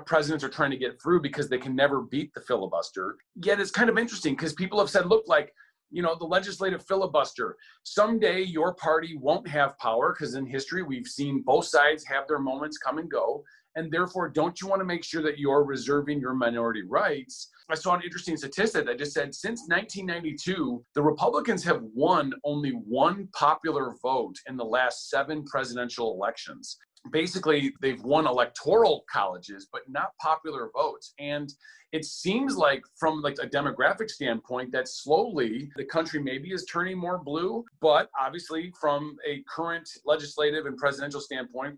[0.05, 3.17] presidents are trying to get through because they can never beat the filibuster.
[3.41, 5.53] Yet it's kind of interesting because people have said, look, like
[5.91, 7.55] you know the legislative filibuster.
[7.83, 12.39] Someday your party won't have power because in history we've seen both sides have their
[12.39, 13.43] moments come and go.
[13.75, 17.49] And therefore don't you want to make sure that you're reserving your minority rights?
[17.69, 22.71] I saw an interesting statistic that just said since 1992 the republicans have won only
[22.71, 26.77] one popular vote in the last seven presidential elections
[27.11, 31.13] basically they've won electoral colleges but not popular votes.
[31.19, 31.53] And
[31.91, 36.97] it seems like from like a demographic standpoint that slowly the country maybe is turning
[36.97, 37.63] more blue.
[37.81, 41.77] But obviously from a current legislative and presidential standpoint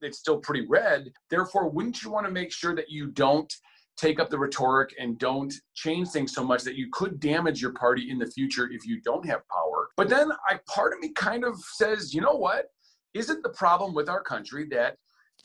[0.00, 1.10] it's still pretty red.
[1.28, 3.52] Therefore wouldn't you want to make sure that you don't
[3.96, 7.72] take up the rhetoric and don't change things so much that you could damage your
[7.72, 9.88] party in the future if you don't have power?
[9.96, 12.66] But then i part of me kind of says you know what
[13.18, 14.96] isn't the problem with our country that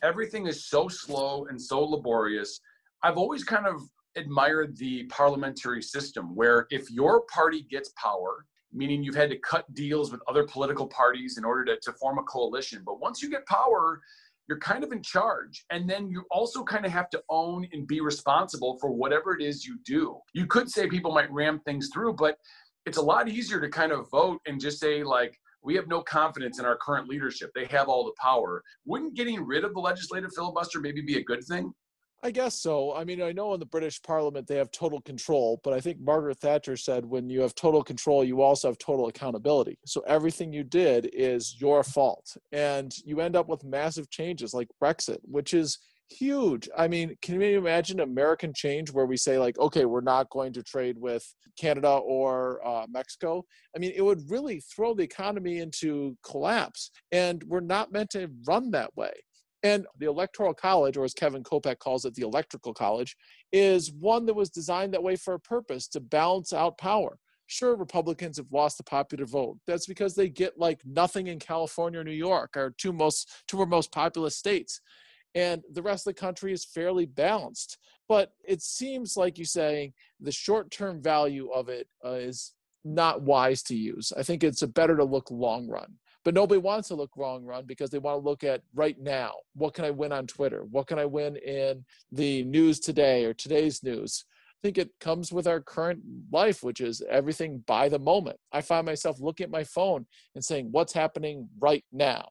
[0.02, 2.60] everything is so slow and so laborious?
[3.04, 3.82] I've always kind of
[4.16, 9.72] admired the parliamentary system where if your party gets power, meaning you've had to cut
[9.74, 13.30] deals with other political parties in order to, to form a coalition, but once you
[13.30, 14.00] get power,
[14.48, 15.66] you're kind of in charge.
[15.70, 19.44] And then you also kind of have to own and be responsible for whatever it
[19.44, 20.18] is you do.
[20.34, 22.38] You could say people might ram things through, but
[22.86, 26.02] it's a lot easier to kind of vote and just say, like, we have no
[26.02, 27.52] confidence in our current leadership.
[27.56, 28.64] They have all the power.
[28.86, 31.74] Wouldn't getting rid of the legislative filibuster maybe be a good thing?
[32.26, 32.96] I guess so.
[32.96, 36.00] I mean, I know in the British Parliament they have total control, but I think
[36.00, 39.78] Margaret Thatcher said when you have total control, you also have total accountability.
[39.86, 42.38] So everything you did is your fault.
[42.54, 46.70] And you end up with massive changes like Brexit, which is huge.
[46.78, 50.54] I mean, can you imagine American change where we say like, okay, we're not going
[50.54, 51.26] to trade with
[51.58, 53.44] Canada or uh, Mexico?
[53.76, 58.30] I mean, it would really throw the economy into collapse, and we're not meant to
[58.48, 59.12] run that way.
[59.64, 63.16] And the Electoral College, or as Kevin Kopeck calls it, the Electrical College,
[63.54, 67.18] is one that was designed that way for a purpose to balance out power.
[67.48, 69.58] Sure, Republicans have lost the popular vote.
[69.68, 73.58] That's because they get like nothing in California or New York, our two most two
[73.58, 74.82] of our most populous states
[75.36, 77.78] and the rest of the country is fairly balanced.
[78.08, 82.54] But it seems like you're saying the short term value of it uh, is
[82.86, 84.12] not wise to use.
[84.16, 85.94] I think it's better to look long run.
[86.26, 89.34] But nobody wants to look long run because they want to look at right now.
[89.56, 90.64] What can I win on Twitter?
[90.70, 94.24] What can I win in the news today or today's news?
[94.50, 96.00] I think it comes with our current
[96.32, 98.38] life, which is everything by the moment.
[98.54, 102.30] I find myself looking at my phone and saying, What's happening right now?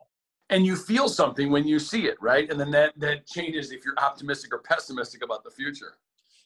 [0.50, 2.50] And you feel something when you see it right?
[2.50, 5.94] And then that that changes if you're optimistic or pessimistic about the future.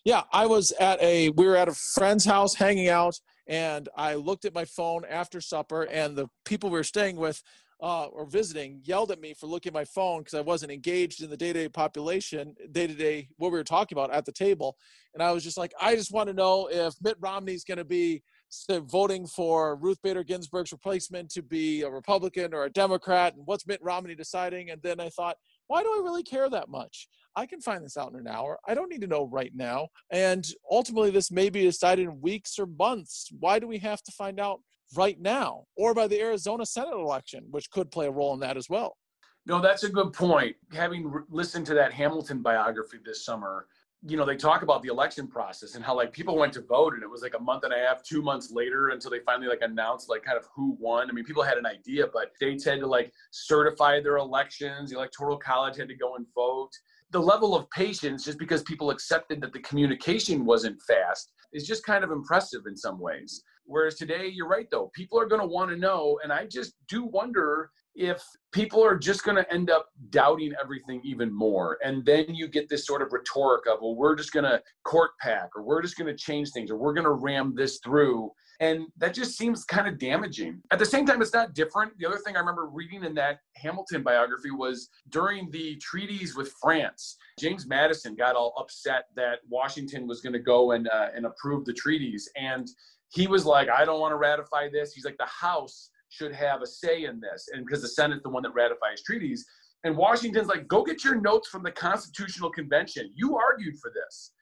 [0.05, 4.15] Yeah i was at a we were at a friend's house hanging out and i
[4.15, 7.43] looked at my phone after supper and the people we were staying with
[7.81, 11.23] uh, or visiting yelled at me for looking at my phone because I wasn't engaged
[11.23, 14.77] in the day-to-day population, day-to-day what we were talking about at the table,
[15.15, 17.85] and I was just like, I just want to know if Mitt Romney's going to
[17.85, 18.23] be
[18.69, 23.67] voting for Ruth Bader Ginsburg's replacement to be a Republican or a Democrat, and what's
[23.67, 24.71] Mitt Romney deciding?
[24.71, 27.09] And then I thought, why do I really care that much?
[27.35, 28.59] I can find this out in an hour.
[28.67, 29.89] I don't need to know right now.
[30.11, 33.29] And ultimately, this may be decided in weeks or months.
[33.39, 34.61] Why do we have to find out
[34.97, 38.57] right now or by the Arizona Senate election, which could play a role in that
[38.57, 38.97] as well?
[39.45, 40.57] No, that's a good point.
[40.73, 43.67] Having re- listened to that Hamilton biography this summer,
[44.09, 46.95] you know, they talk about the election process and how like people went to vote
[46.95, 49.49] and it was like a month and a half, two months later until they finally
[49.49, 51.11] like announced like kind of who won.
[51.11, 54.91] I mean, people had an idea, but states had to like certify their elections.
[54.91, 56.71] The electoral college had to go and vote.
[57.11, 61.85] The level of patience, just because people accepted that the communication wasn't fast, is just
[61.85, 63.43] kind of impressive in some ways.
[63.65, 66.21] Whereas today, you're right though, people are going to want to know.
[66.23, 71.01] And I just do wonder if people are just going to end up doubting everything
[71.03, 74.45] even more and then you get this sort of rhetoric of well we're just going
[74.45, 77.55] to court pack or we're just going to change things or we're going to ram
[77.57, 78.31] this through
[78.61, 80.63] and that just seems kind of damaging.
[80.71, 81.93] At the same time it's not different.
[81.99, 86.53] The other thing i remember reading in that hamilton biography was during the treaties with
[86.61, 91.27] france james madison got all upset that washington was going to go and uh, and
[91.27, 92.69] approve the treaties and
[93.09, 94.93] he was like i don't want to ratify this.
[94.93, 97.49] He's like the house should have a say in this.
[97.53, 99.47] And because the Senate's the one that ratifies treaties.
[99.85, 103.13] And Washington's like, go get your notes from the Constitutional Convention.
[103.15, 104.33] You argued for this.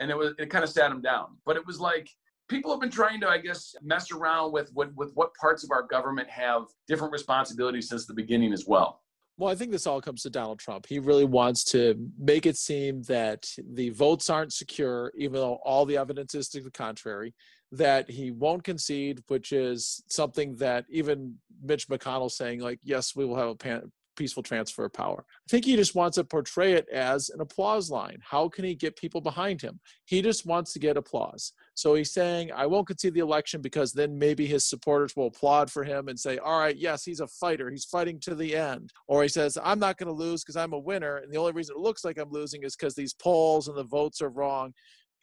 [0.00, 1.36] And it was it kind of sat him down.
[1.44, 2.08] But it was like
[2.48, 5.70] people have been trying to, I guess, mess around with what with what parts of
[5.70, 9.00] our government have different responsibilities since the beginning as well.
[9.36, 10.86] Well, I think this all comes to Donald Trump.
[10.86, 15.84] He really wants to make it seem that the votes aren't secure, even though all
[15.84, 17.34] the evidence is to the contrary
[17.76, 23.24] that he won't concede, which is something that even Mitch McConnell saying, like, yes, we
[23.24, 25.24] will have a pan- peaceful transfer of power.
[25.28, 28.18] I think he just wants to portray it as an applause line.
[28.22, 29.80] How can he get people behind him?
[30.04, 31.52] He just wants to get applause.
[31.74, 35.70] So he's saying, I won't concede the election because then maybe his supporters will applaud
[35.70, 37.70] for him and say, All right, yes, he's a fighter.
[37.70, 38.92] He's fighting to the end.
[39.08, 41.16] Or he says, I'm not going to lose because I'm a winner.
[41.16, 43.84] And the only reason it looks like I'm losing is because these polls and the
[43.84, 44.72] votes are wrong.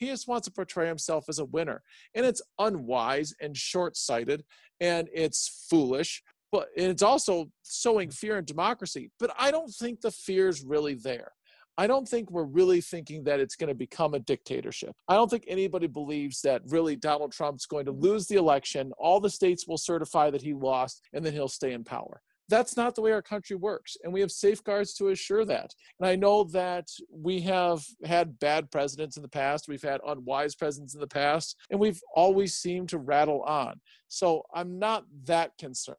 [0.01, 1.81] He just wants to portray himself as a winner.
[2.13, 4.43] And it's unwise and short sighted
[4.81, 6.21] and it's foolish
[6.51, 9.09] but it's also sowing fear in democracy.
[9.19, 11.31] But I don't think the fear is really there.
[11.77, 14.93] I don't think we're really thinking that it's going to become a dictatorship.
[15.07, 19.21] I don't think anybody believes that really Donald Trump's going to lose the election, all
[19.21, 22.21] the states will certify that he lost, and then he'll stay in power.
[22.51, 23.95] That's not the way our country works.
[24.03, 25.73] And we have safeguards to assure that.
[25.99, 30.53] And I know that we have had bad presidents in the past, we've had unwise
[30.53, 33.79] presidents in the past, and we've always seemed to rattle on.
[34.09, 35.97] So I'm not that concerned.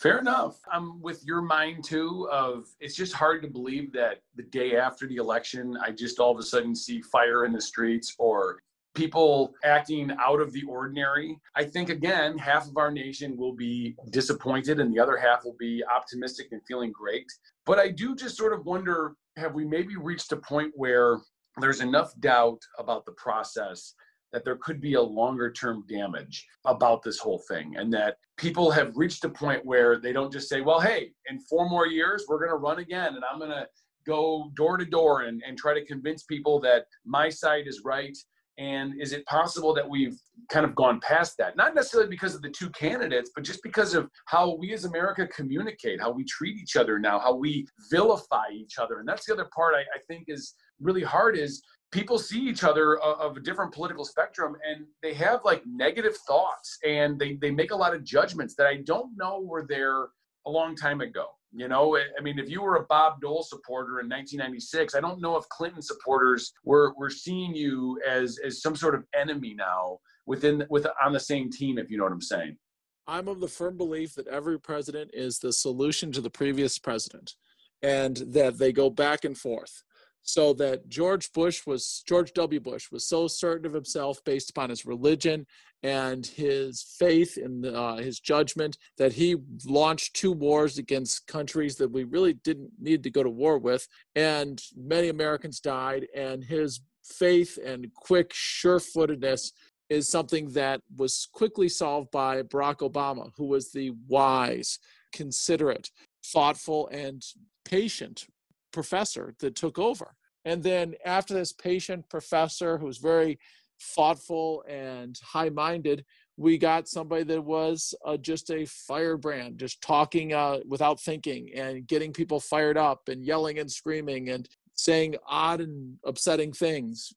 [0.00, 0.58] Fair enough.
[0.72, 2.28] I'm with your mind too.
[2.30, 6.32] Of it's just hard to believe that the day after the election, I just all
[6.32, 8.58] of a sudden see fire in the streets or
[8.96, 11.38] people acting out of the ordinary.
[11.54, 15.56] I think again, half of our nation will be disappointed, and the other half will
[15.58, 17.26] be optimistic and feeling great.
[17.64, 21.18] But I do just sort of wonder: have we maybe reached a point where
[21.60, 23.94] there's enough doubt about the process
[24.32, 28.70] that there could be a longer term damage about this whole thing and that people
[28.70, 32.26] have reached a point where they don't just say well hey in four more years
[32.28, 33.66] we're going to run again and i'm going to
[34.06, 38.16] go door to door and, and try to convince people that my side is right
[38.58, 40.18] and is it possible that we've
[40.50, 43.94] kind of gone past that not necessarily because of the two candidates but just because
[43.94, 48.48] of how we as america communicate how we treat each other now how we vilify
[48.52, 52.18] each other and that's the other part i, I think is really hard is people
[52.18, 57.18] see each other of a different political spectrum and they have like negative thoughts and
[57.18, 60.08] they, they make a lot of judgments that I don't know were there
[60.46, 61.26] a long time ago.
[61.56, 65.22] You know, I mean, if you were a Bob Dole supporter in 1996, I don't
[65.22, 69.98] know if Clinton supporters were, were seeing you as, as some sort of enemy now
[70.26, 72.58] within with on the same team, if you know what I'm saying.
[73.06, 77.36] I'm of the firm belief that every president is the solution to the previous president
[77.82, 79.82] and that they go back and forth
[80.26, 82.60] so that George Bush was George W.
[82.60, 85.46] Bush was so certain of himself based upon his religion
[85.84, 91.92] and his faith in uh, his judgment that he launched two wars against countries that
[91.92, 96.06] we really didn't need to go to war with, and many Americans died.
[96.14, 99.52] And his faith and quick sure-footedness
[99.88, 104.80] is something that was quickly solved by Barack Obama, who was the wise,
[105.12, 105.90] considerate,
[106.24, 107.22] thoughtful, and
[107.64, 108.26] patient
[108.72, 110.14] professor that took over.
[110.44, 113.38] And then after this patient professor who was very
[113.80, 116.04] thoughtful and high minded,
[116.36, 121.86] we got somebody that was uh, just a firebrand, just talking uh, without thinking and
[121.86, 127.12] getting people fired up and yelling and screaming and saying odd and upsetting things.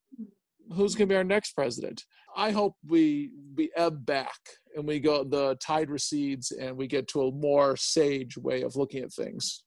[0.74, 2.06] Who's going to be our next president?
[2.36, 4.40] I hope we we ebb back
[4.76, 8.76] and we go the tide recedes and we get to a more sage way of
[8.76, 9.64] looking at things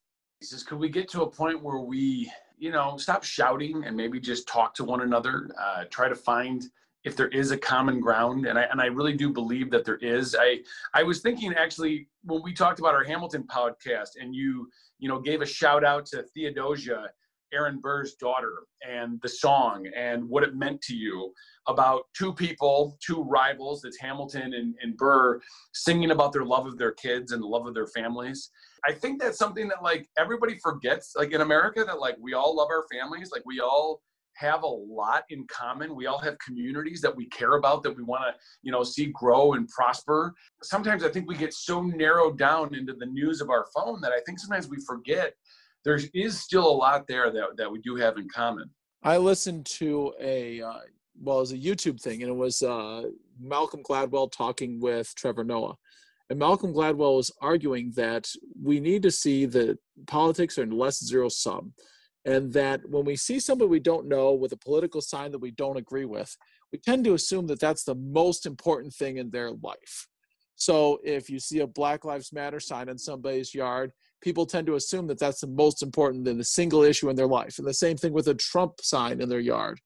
[0.51, 4.18] is could we get to a point where we you know stop shouting and maybe
[4.18, 6.64] just talk to one another uh, try to find
[7.05, 8.47] if there is a common ground?
[8.47, 10.34] And I, and I really do believe that there is.
[10.38, 10.59] I
[10.95, 14.68] i was thinking actually when we talked about our hamilton podcast and you
[14.99, 17.11] you know gave a shout out to theodosia
[17.53, 21.32] aaron burr's daughter and the song and what it meant to you
[21.66, 25.40] about two people two rivals that's hamilton and, and burr
[25.74, 28.51] singing about their love of their kids and the love of their families
[28.84, 32.56] I think that's something that like everybody forgets, like in America, that like we all
[32.56, 34.00] love our families, like we all
[34.36, 35.94] have a lot in common.
[35.94, 39.06] We all have communities that we care about that we want to, you know, see
[39.06, 40.34] grow and prosper.
[40.62, 44.12] Sometimes I think we get so narrowed down into the news of our phone that
[44.12, 45.34] I think sometimes we forget
[45.84, 48.70] there is still a lot there that, that we do have in common.
[49.02, 50.78] I listened to a uh,
[51.20, 53.02] well, it was a YouTube thing, and it was uh,
[53.38, 55.76] Malcolm Gladwell talking with Trevor Noah,
[56.32, 58.26] and Malcolm Gladwell is arguing that
[58.58, 59.76] we need to see that
[60.06, 61.74] politics are less zero sum.
[62.24, 65.50] And that when we see somebody we don't know with a political sign that we
[65.50, 66.34] don't agree with,
[66.72, 70.08] we tend to assume that that's the most important thing in their life.
[70.54, 74.76] So if you see a Black Lives Matter sign in somebody's yard, people tend to
[74.76, 77.58] assume that that's the most important than the single issue in their life.
[77.58, 79.80] And the same thing with a Trump sign in their yard.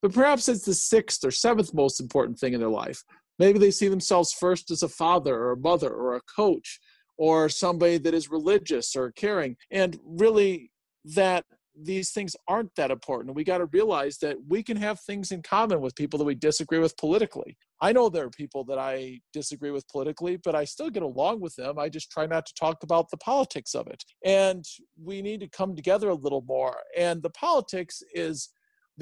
[0.00, 3.04] But perhaps it's the sixth or seventh most important thing in their life.
[3.42, 6.78] Maybe they see themselves first as a father or a mother or a coach
[7.18, 9.56] or somebody that is religious or caring.
[9.72, 10.70] And really,
[11.16, 13.34] that these things aren't that important.
[13.34, 16.36] We got to realize that we can have things in common with people that we
[16.36, 17.56] disagree with politically.
[17.80, 21.40] I know there are people that I disagree with politically, but I still get along
[21.40, 21.80] with them.
[21.80, 24.04] I just try not to talk about the politics of it.
[24.24, 24.64] And
[25.02, 26.76] we need to come together a little more.
[26.96, 28.50] And the politics is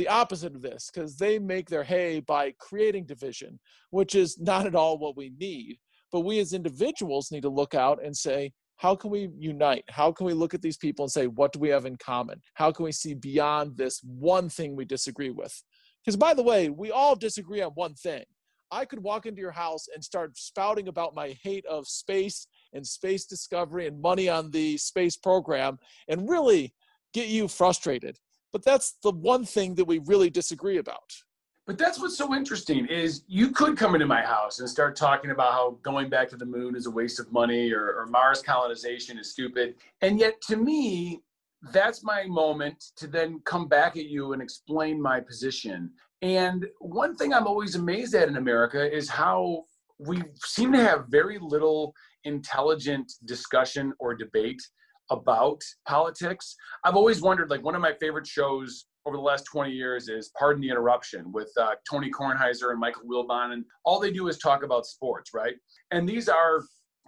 [0.00, 4.64] the opposite of this because they make their hay by creating division, which is not
[4.64, 5.76] at all what we need.
[6.10, 9.84] But we as individuals need to look out and say, how can we unite?
[9.90, 12.40] How can we look at these people and say, what do we have in common?
[12.54, 15.54] How can we see beyond this one thing we disagree with?
[16.02, 18.24] Because, by the way, we all disagree on one thing.
[18.70, 22.86] I could walk into your house and start spouting about my hate of space and
[22.86, 25.78] space discovery and money on the space program
[26.08, 26.72] and really
[27.12, 28.16] get you frustrated.
[28.52, 31.12] But that's the one thing that we really disagree about.
[31.66, 35.30] But that's what's so interesting is you could come into my house and start talking
[35.30, 38.42] about how going back to the moon is a waste of money or, or Mars
[38.42, 39.76] colonization is stupid.
[40.00, 41.20] And yet to me,
[41.72, 45.90] that's my moment to then come back at you and explain my position.
[46.22, 49.64] And one thing I'm always amazed at in America is how
[49.98, 51.94] we seem to have very little
[52.24, 54.60] intelligent discussion or debate
[55.10, 56.56] about politics.
[56.84, 60.30] I've always wondered, like, one of my favorite shows over the last 20 years is
[60.38, 63.52] Pardon the Interruption with uh, Tony Kornheiser and Michael Wilbon.
[63.52, 65.54] And all they do is talk about sports, right?
[65.90, 66.62] And these are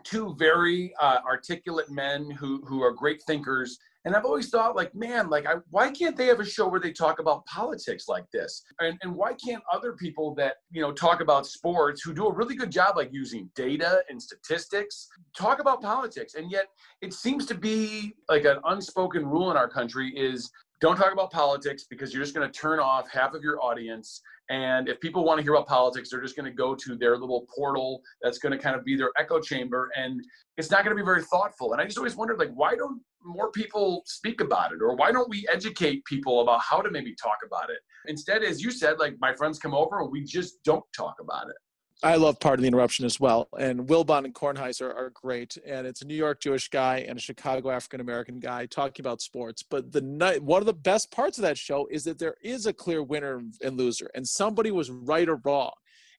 [0.04, 4.94] two very uh, articulate men who, who are great thinkers and I've always thought, like,
[4.94, 8.24] man, like, I, why can't they have a show where they talk about politics like
[8.32, 8.62] this?
[8.80, 12.34] And, and why can't other people that, you know, talk about sports who do a
[12.34, 16.34] really good job, like using data and statistics, talk about politics?
[16.34, 16.66] And yet
[17.00, 20.50] it seems to be like an unspoken rule in our country is
[20.80, 24.20] don't talk about politics because you're just going to turn off half of your audience
[24.50, 27.16] and if people want to hear about politics, they're just going to go to their
[27.16, 29.90] little portal that's going to kind of be their echo chamber.
[29.96, 30.20] And
[30.58, 31.72] it's not going to be very thoughtful.
[31.72, 34.82] And I just always wondered, like, why don't more people speak about it?
[34.82, 37.78] Or why don't we educate people about how to maybe talk about it?
[38.06, 41.48] Instead, as you said, like, my friends come over and we just don't talk about
[41.48, 41.56] it.
[42.04, 43.48] I love Pardon the Interruption as well.
[43.60, 45.56] And Wilbon and Kornheiser are great.
[45.64, 49.20] And it's a New York Jewish guy and a Chicago African American guy talking about
[49.20, 49.62] sports.
[49.62, 52.66] But the night, one of the best parts of that show is that there is
[52.66, 55.70] a clear winner and loser, and somebody was right or wrong.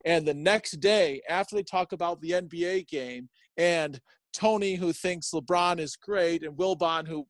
[0.05, 3.99] And the next day, after they talk about the NBA game, and
[4.33, 7.25] Tony, who thinks LeBron is great, and Wilbon, who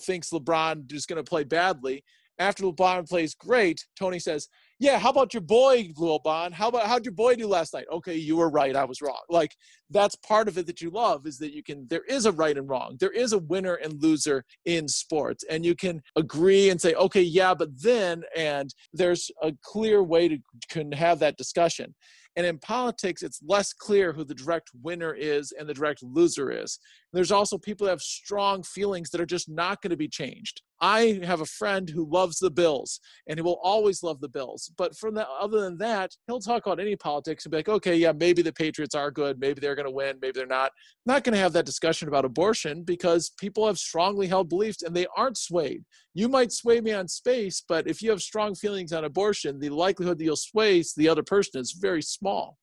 [0.00, 2.02] thinks LeBron is going to play badly,
[2.38, 4.48] after LeBron plays great, Tony says,
[4.80, 6.52] yeah, how about your boy, Wilbon?
[6.52, 7.86] How about how'd your boy do last night?
[7.92, 8.74] Okay, you were right.
[8.74, 9.20] I was wrong.
[9.28, 9.54] Like
[9.88, 11.86] that's part of it that you love is that you can.
[11.88, 12.96] There is a right and wrong.
[12.98, 17.22] There is a winner and loser in sports, and you can agree and say, okay,
[17.22, 20.38] yeah, but then, and there's a clear way to
[20.68, 21.94] can have that discussion.
[22.36, 26.50] And in politics, it's less clear who the direct winner is and the direct loser
[26.50, 26.78] is.
[27.12, 30.62] There's also people that have strong feelings that are just not going to be changed.
[30.80, 34.70] I have a friend who loves the Bills and he will always love the Bills.
[34.76, 37.96] But from the, other than that, he'll talk about any politics and be like, okay,
[37.96, 39.40] yeah, maybe the Patriots are good.
[39.40, 40.16] Maybe they're going to win.
[40.20, 40.72] Maybe they're not.
[41.06, 44.94] Not going to have that discussion about abortion because people have strongly held beliefs and
[44.94, 45.84] they aren't swayed.
[46.12, 49.70] You might sway me on space, but if you have strong feelings on abortion, the
[49.70, 52.58] likelihood that you'll sway the other person is very small.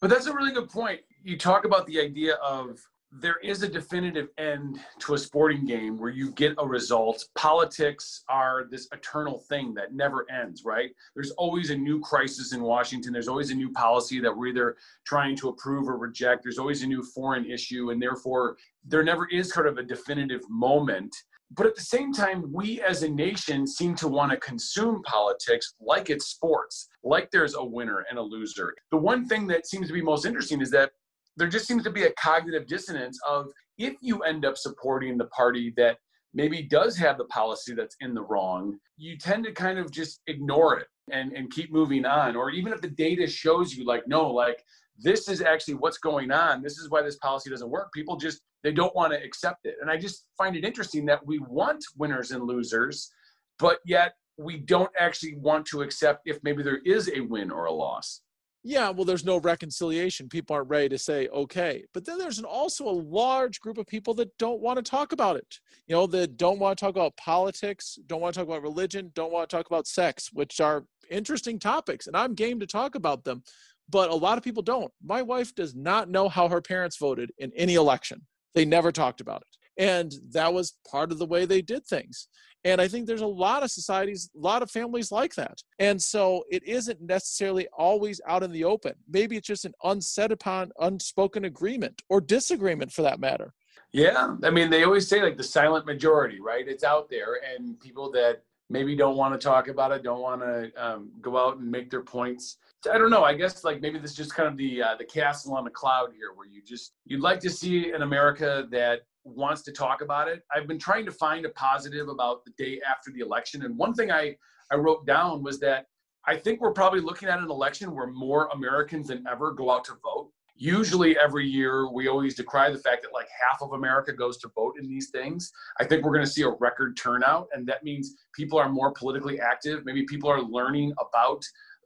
[0.00, 1.00] But that's a really good point.
[1.22, 2.78] You talk about the idea of
[3.20, 7.24] there is a definitive end to a sporting game where you get a result.
[7.34, 10.90] Politics are this eternal thing that never ends, right?
[11.14, 13.12] There's always a new crisis in Washington.
[13.12, 16.42] There's always a new policy that we're either trying to approve or reject.
[16.42, 17.90] There's always a new foreign issue.
[17.90, 21.14] And therefore, there never is sort of a definitive moment.
[21.52, 25.74] But at the same time, we as a nation seem to want to consume politics
[25.80, 28.74] like it's sports, like there's a winner and a loser.
[28.90, 30.90] The one thing that seems to be most interesting is that
[31.36, 35.26] there just seems to be a cognitive dissonance of if you end up supporting the
[35.26, 35.98] party that
[36.32, 40.20] maybe does have the policy that's in the wrong, you tend to kind of just
[40.26, 42.36] ignore it and, and keep moving on.
[42.36, 44.62] Or even if the data shows you, like, no, like,
[44.98, 46.62] this is actually what's going on.
[46.62, 47.92] This is why this policy doesn't work.
[47.92, 49.76] People just, they don't want to accept it.
[49.80, 53.10] And I just find it interesting that we want winners and losers,
[53.58, 57.66] but yet we don't actually want to accept if maybe there is a win or
[57.66, 58.22] a loss
[58.68, 60.28] yeah, well, there's no reconciliation.
[60.28, 61.84] People aren't ready to say, okay.
[61.94, 65.12] But then there's an, also a large group of people that don't want to talk
[65.12, 65.60] about it.
[65.86, 69.12] You know, that don't want to talk about politics, don't want to talk about religion,
[69.14, 72.08] don't want to talk about sex, which are interesting topics.
[72.08, 73.44] And I'm game to talk about them.
[73.88, 74.92] But a lot of people don't.
[75.00, 79.20] My wife does not know how her parents voted in any election, they never talked
[79.20, 79.82] about it.
[79.84, 82.26] And that was part of the way they did things.
[82.66, 85.62] And I think there's a lot of societies, a lot of families like that.
[85.78, 88.94] And so it isn't necessarily always out in the open.
[89.08, 93.54] Maybe it's just an unsaid upon, unspoken agreement or disagreement for that matter.
[93.92, 94.34] Yeah.
[94.42, 96.66] I mean, they always say like the silent majority, right?
[96.66, 100.40] It's out there, and people that maybe don't want to talk about it, don't want
[100.40, 102.56] to um, go out and make their points.
[102.86, 103.24] I don't know.
[103.24, 105.70] I guess like maybe this is just kind of the uh, the castle on the
[105.70, 110.02] cloud here, where you just you'd like to see an America that wants to talk
[110.02, 110.42] about it.
[110.54, 113.64] I've been trying to find a positive about the day after the election.
[113.64, 114.36] And one thing I,
[114.70, 115.86] I wrote down was that
[116.26, 119.84] I think we're probably looking at an election where more Americans than ever go out
[119.84, 120.30] to vote.
[120.58, 124.48] Usually, every year, we always decry the fact that like half of America goes to
[124.54, 125.52] vote in these things.
[125.78, 128.90] I think we're going to see a record turnout, and that means people are more
[128.92, 129.84] politically active.
[129.84, 131.42] Maybe people are learning about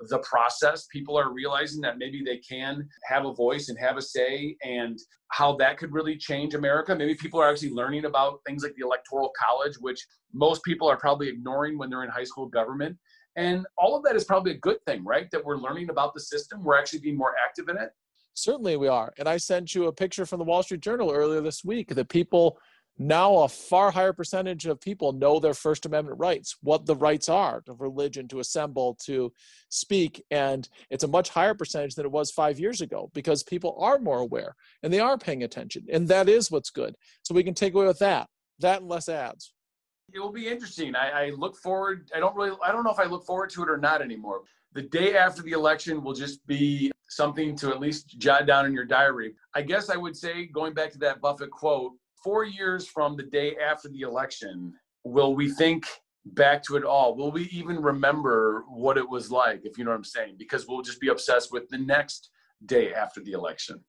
[0.09, 0.87] the process.
[0.87, 4.99] People are realizing that maybe they can have a voice and have a say, and
[5.29, 6.95] how that could really change America.
[6.95, 10.97] Maybe people are actually learning about things like the Electoral College, which most people are
[10.97, 12.97] probably ignoring when they're in high school government.
[13.37, 15.29] And all of that is probably a good thing, right?
[15.33, 17.91] That we're learning about the system, we're actually being more active in it.
[18.41, 19.13] Certainly, we are.
[19.19, 22.09] And I sent you a picture from the Wall Street Journal earlier this week that
[22.09, 22.59] people
[22.99, 27.29] now a far higher percentage of people know their First Amendment rights, what the rights
[27.29, 29.33] are of religion, to assemble, to
[29.71, 30.23] speak.
[30.31, 33.99] And it's a much higher percentage than it was five years ago because people are
[33.99, 35.87] more aware and they are paying attention.
[35.91, 36.95] And that is what's good.
[37.23, 38.29] So we can take away with that,
[38.59, 39.53] that and less ads.
[40.13, 40.95] It will be interesting.
[40.95, 42.11] I, I look forward.
[42.15, 44.43] I don't really, I don't know if I look forward to it or not anymore.
[44.73, 48.73] The day after the election will just be something to at least jot down in
[48.73, 49.35] your diary.
[49.55, 51.93] I guess I would say, going back to that Buffett quote,
[52.23, 54.73] four years from the day after the election,
[55.05, 55.87] will we think
[56.25, 57.17] back to it all?
[57.17, 60.37] Will we even remember what it was like, if you know what I'm saying?
[60.39, 62.31] Because we'll just be obsessed with the next
[62.67, 63.83] day after the election.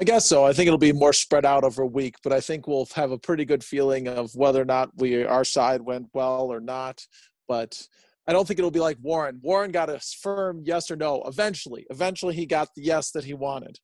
[0.00, 0.44] I guess so.
[0.44, 3.10] I think it'll be more spread out over a week, but I think we'll have
[3.10, 7.04] a pretty good feeling of whether or not we our side went well or not.
[7.48, 7.80] But
[8.28, 9.40] I don't think it'll be like Warren.
[9.42, 11.22] Warren got a firm yes or no.
[11.24, 13.80] Eventually, eventually he got the yes that he wanted.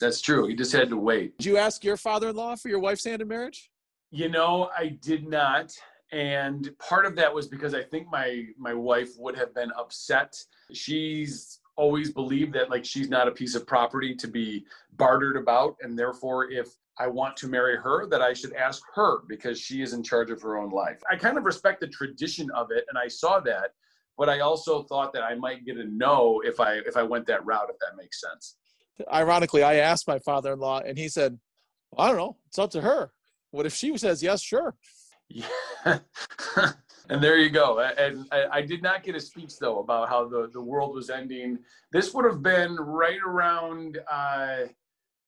[0.00, 0.48] That's true.
[0.48, 1.36] He just had to wait.
[1.36, 3.70] Did you ask your father-in-law for your wife's hand in marriage?
[4.10, 5.72] You know, I did not.
[6.10, 10.34] And part of that was because I think my my wife would have been upset.
[10.72, 14.64] She's always believed that like she's not a piece of property to be
[14.96, 16.68] bartered about and therefore if
[16.98, 20.30] I want to marry her that I should ask her because she is in charge
[20.30, 21.00] of her own life.
[21.10, 23.72] I kind of respect the tradition of it and I saw that,
[24.18, 27.26] but I also thought that I might get a no if I if I went
[27.26, 28.56] that route if that makes sense
[29.10, 31.38] ironically, I asked my father in law, and he said,
[31.96, 32.36] I don't know.
[32.48, 33.10] It's up to her.
[33.50, 34.42] What if she says yes?
[34.42, 34.74] Sure.
[35.28, 35.46] Yeah.
[37.08, 37.80] and there you go.
[37.80, 41.58] And I did not get a speech, though, about how the, the world was ending.
[41.90, 44.64] This would have been right around, uh,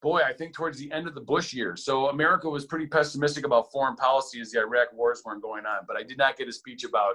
[0.03, 1.85] boy, I think towards the end of the Bush years.
[1.85, 5.85] So America was pretty pessimistic about foreign policy as the Iraq wars weren't going on.
[5.87, 7.15] But I did not get a speech about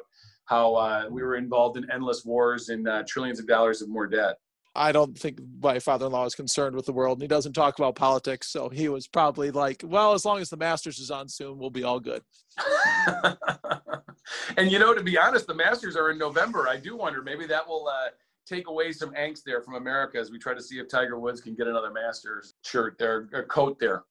[0.50, 4.08] how uh, we were involved in endless wars and uh, trillions of dollars of more
[4.08, 4.36] debt.
[4.76, 7.96] I don't think my father-in-law is concerned with the world, and he doesn't talk about
[7.96, 8.48] politics.
[8.48, 11.70] So he was probably like, "Well, as long as the Masters is on soon, we'll
[11.70, 12.22] be all good."
[14.58, 16.68] and you know, to be honest, the Masters are in November.
[16.68, 18.10] I do wonder maybe that will uh,
[18.48, 21.42] take away some angst there from America as we try to see if Tiger Woods
[21.42, 24.04] can get another Masters shirt there, or coat there.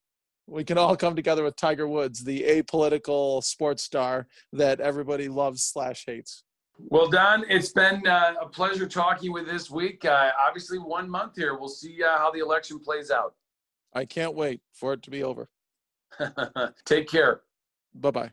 [0.49, 5.63] We can all come together with Tiger Woods, the apolitical sports star that everybody loves
[5.63, 6.43] slash hates.
[6.79, 10.05] Well, Don, it's been uh, a pleasure talking with this week.
[10.05, 11.59] Uh, obviously, one month here.
[11.59, 13.35] We'll see uh, how the election plays out.
[13.93, 15.51] I can't wait for it to be over.
[16.87, 17.43] Take care.
[17.95, 18.31] Bye bye.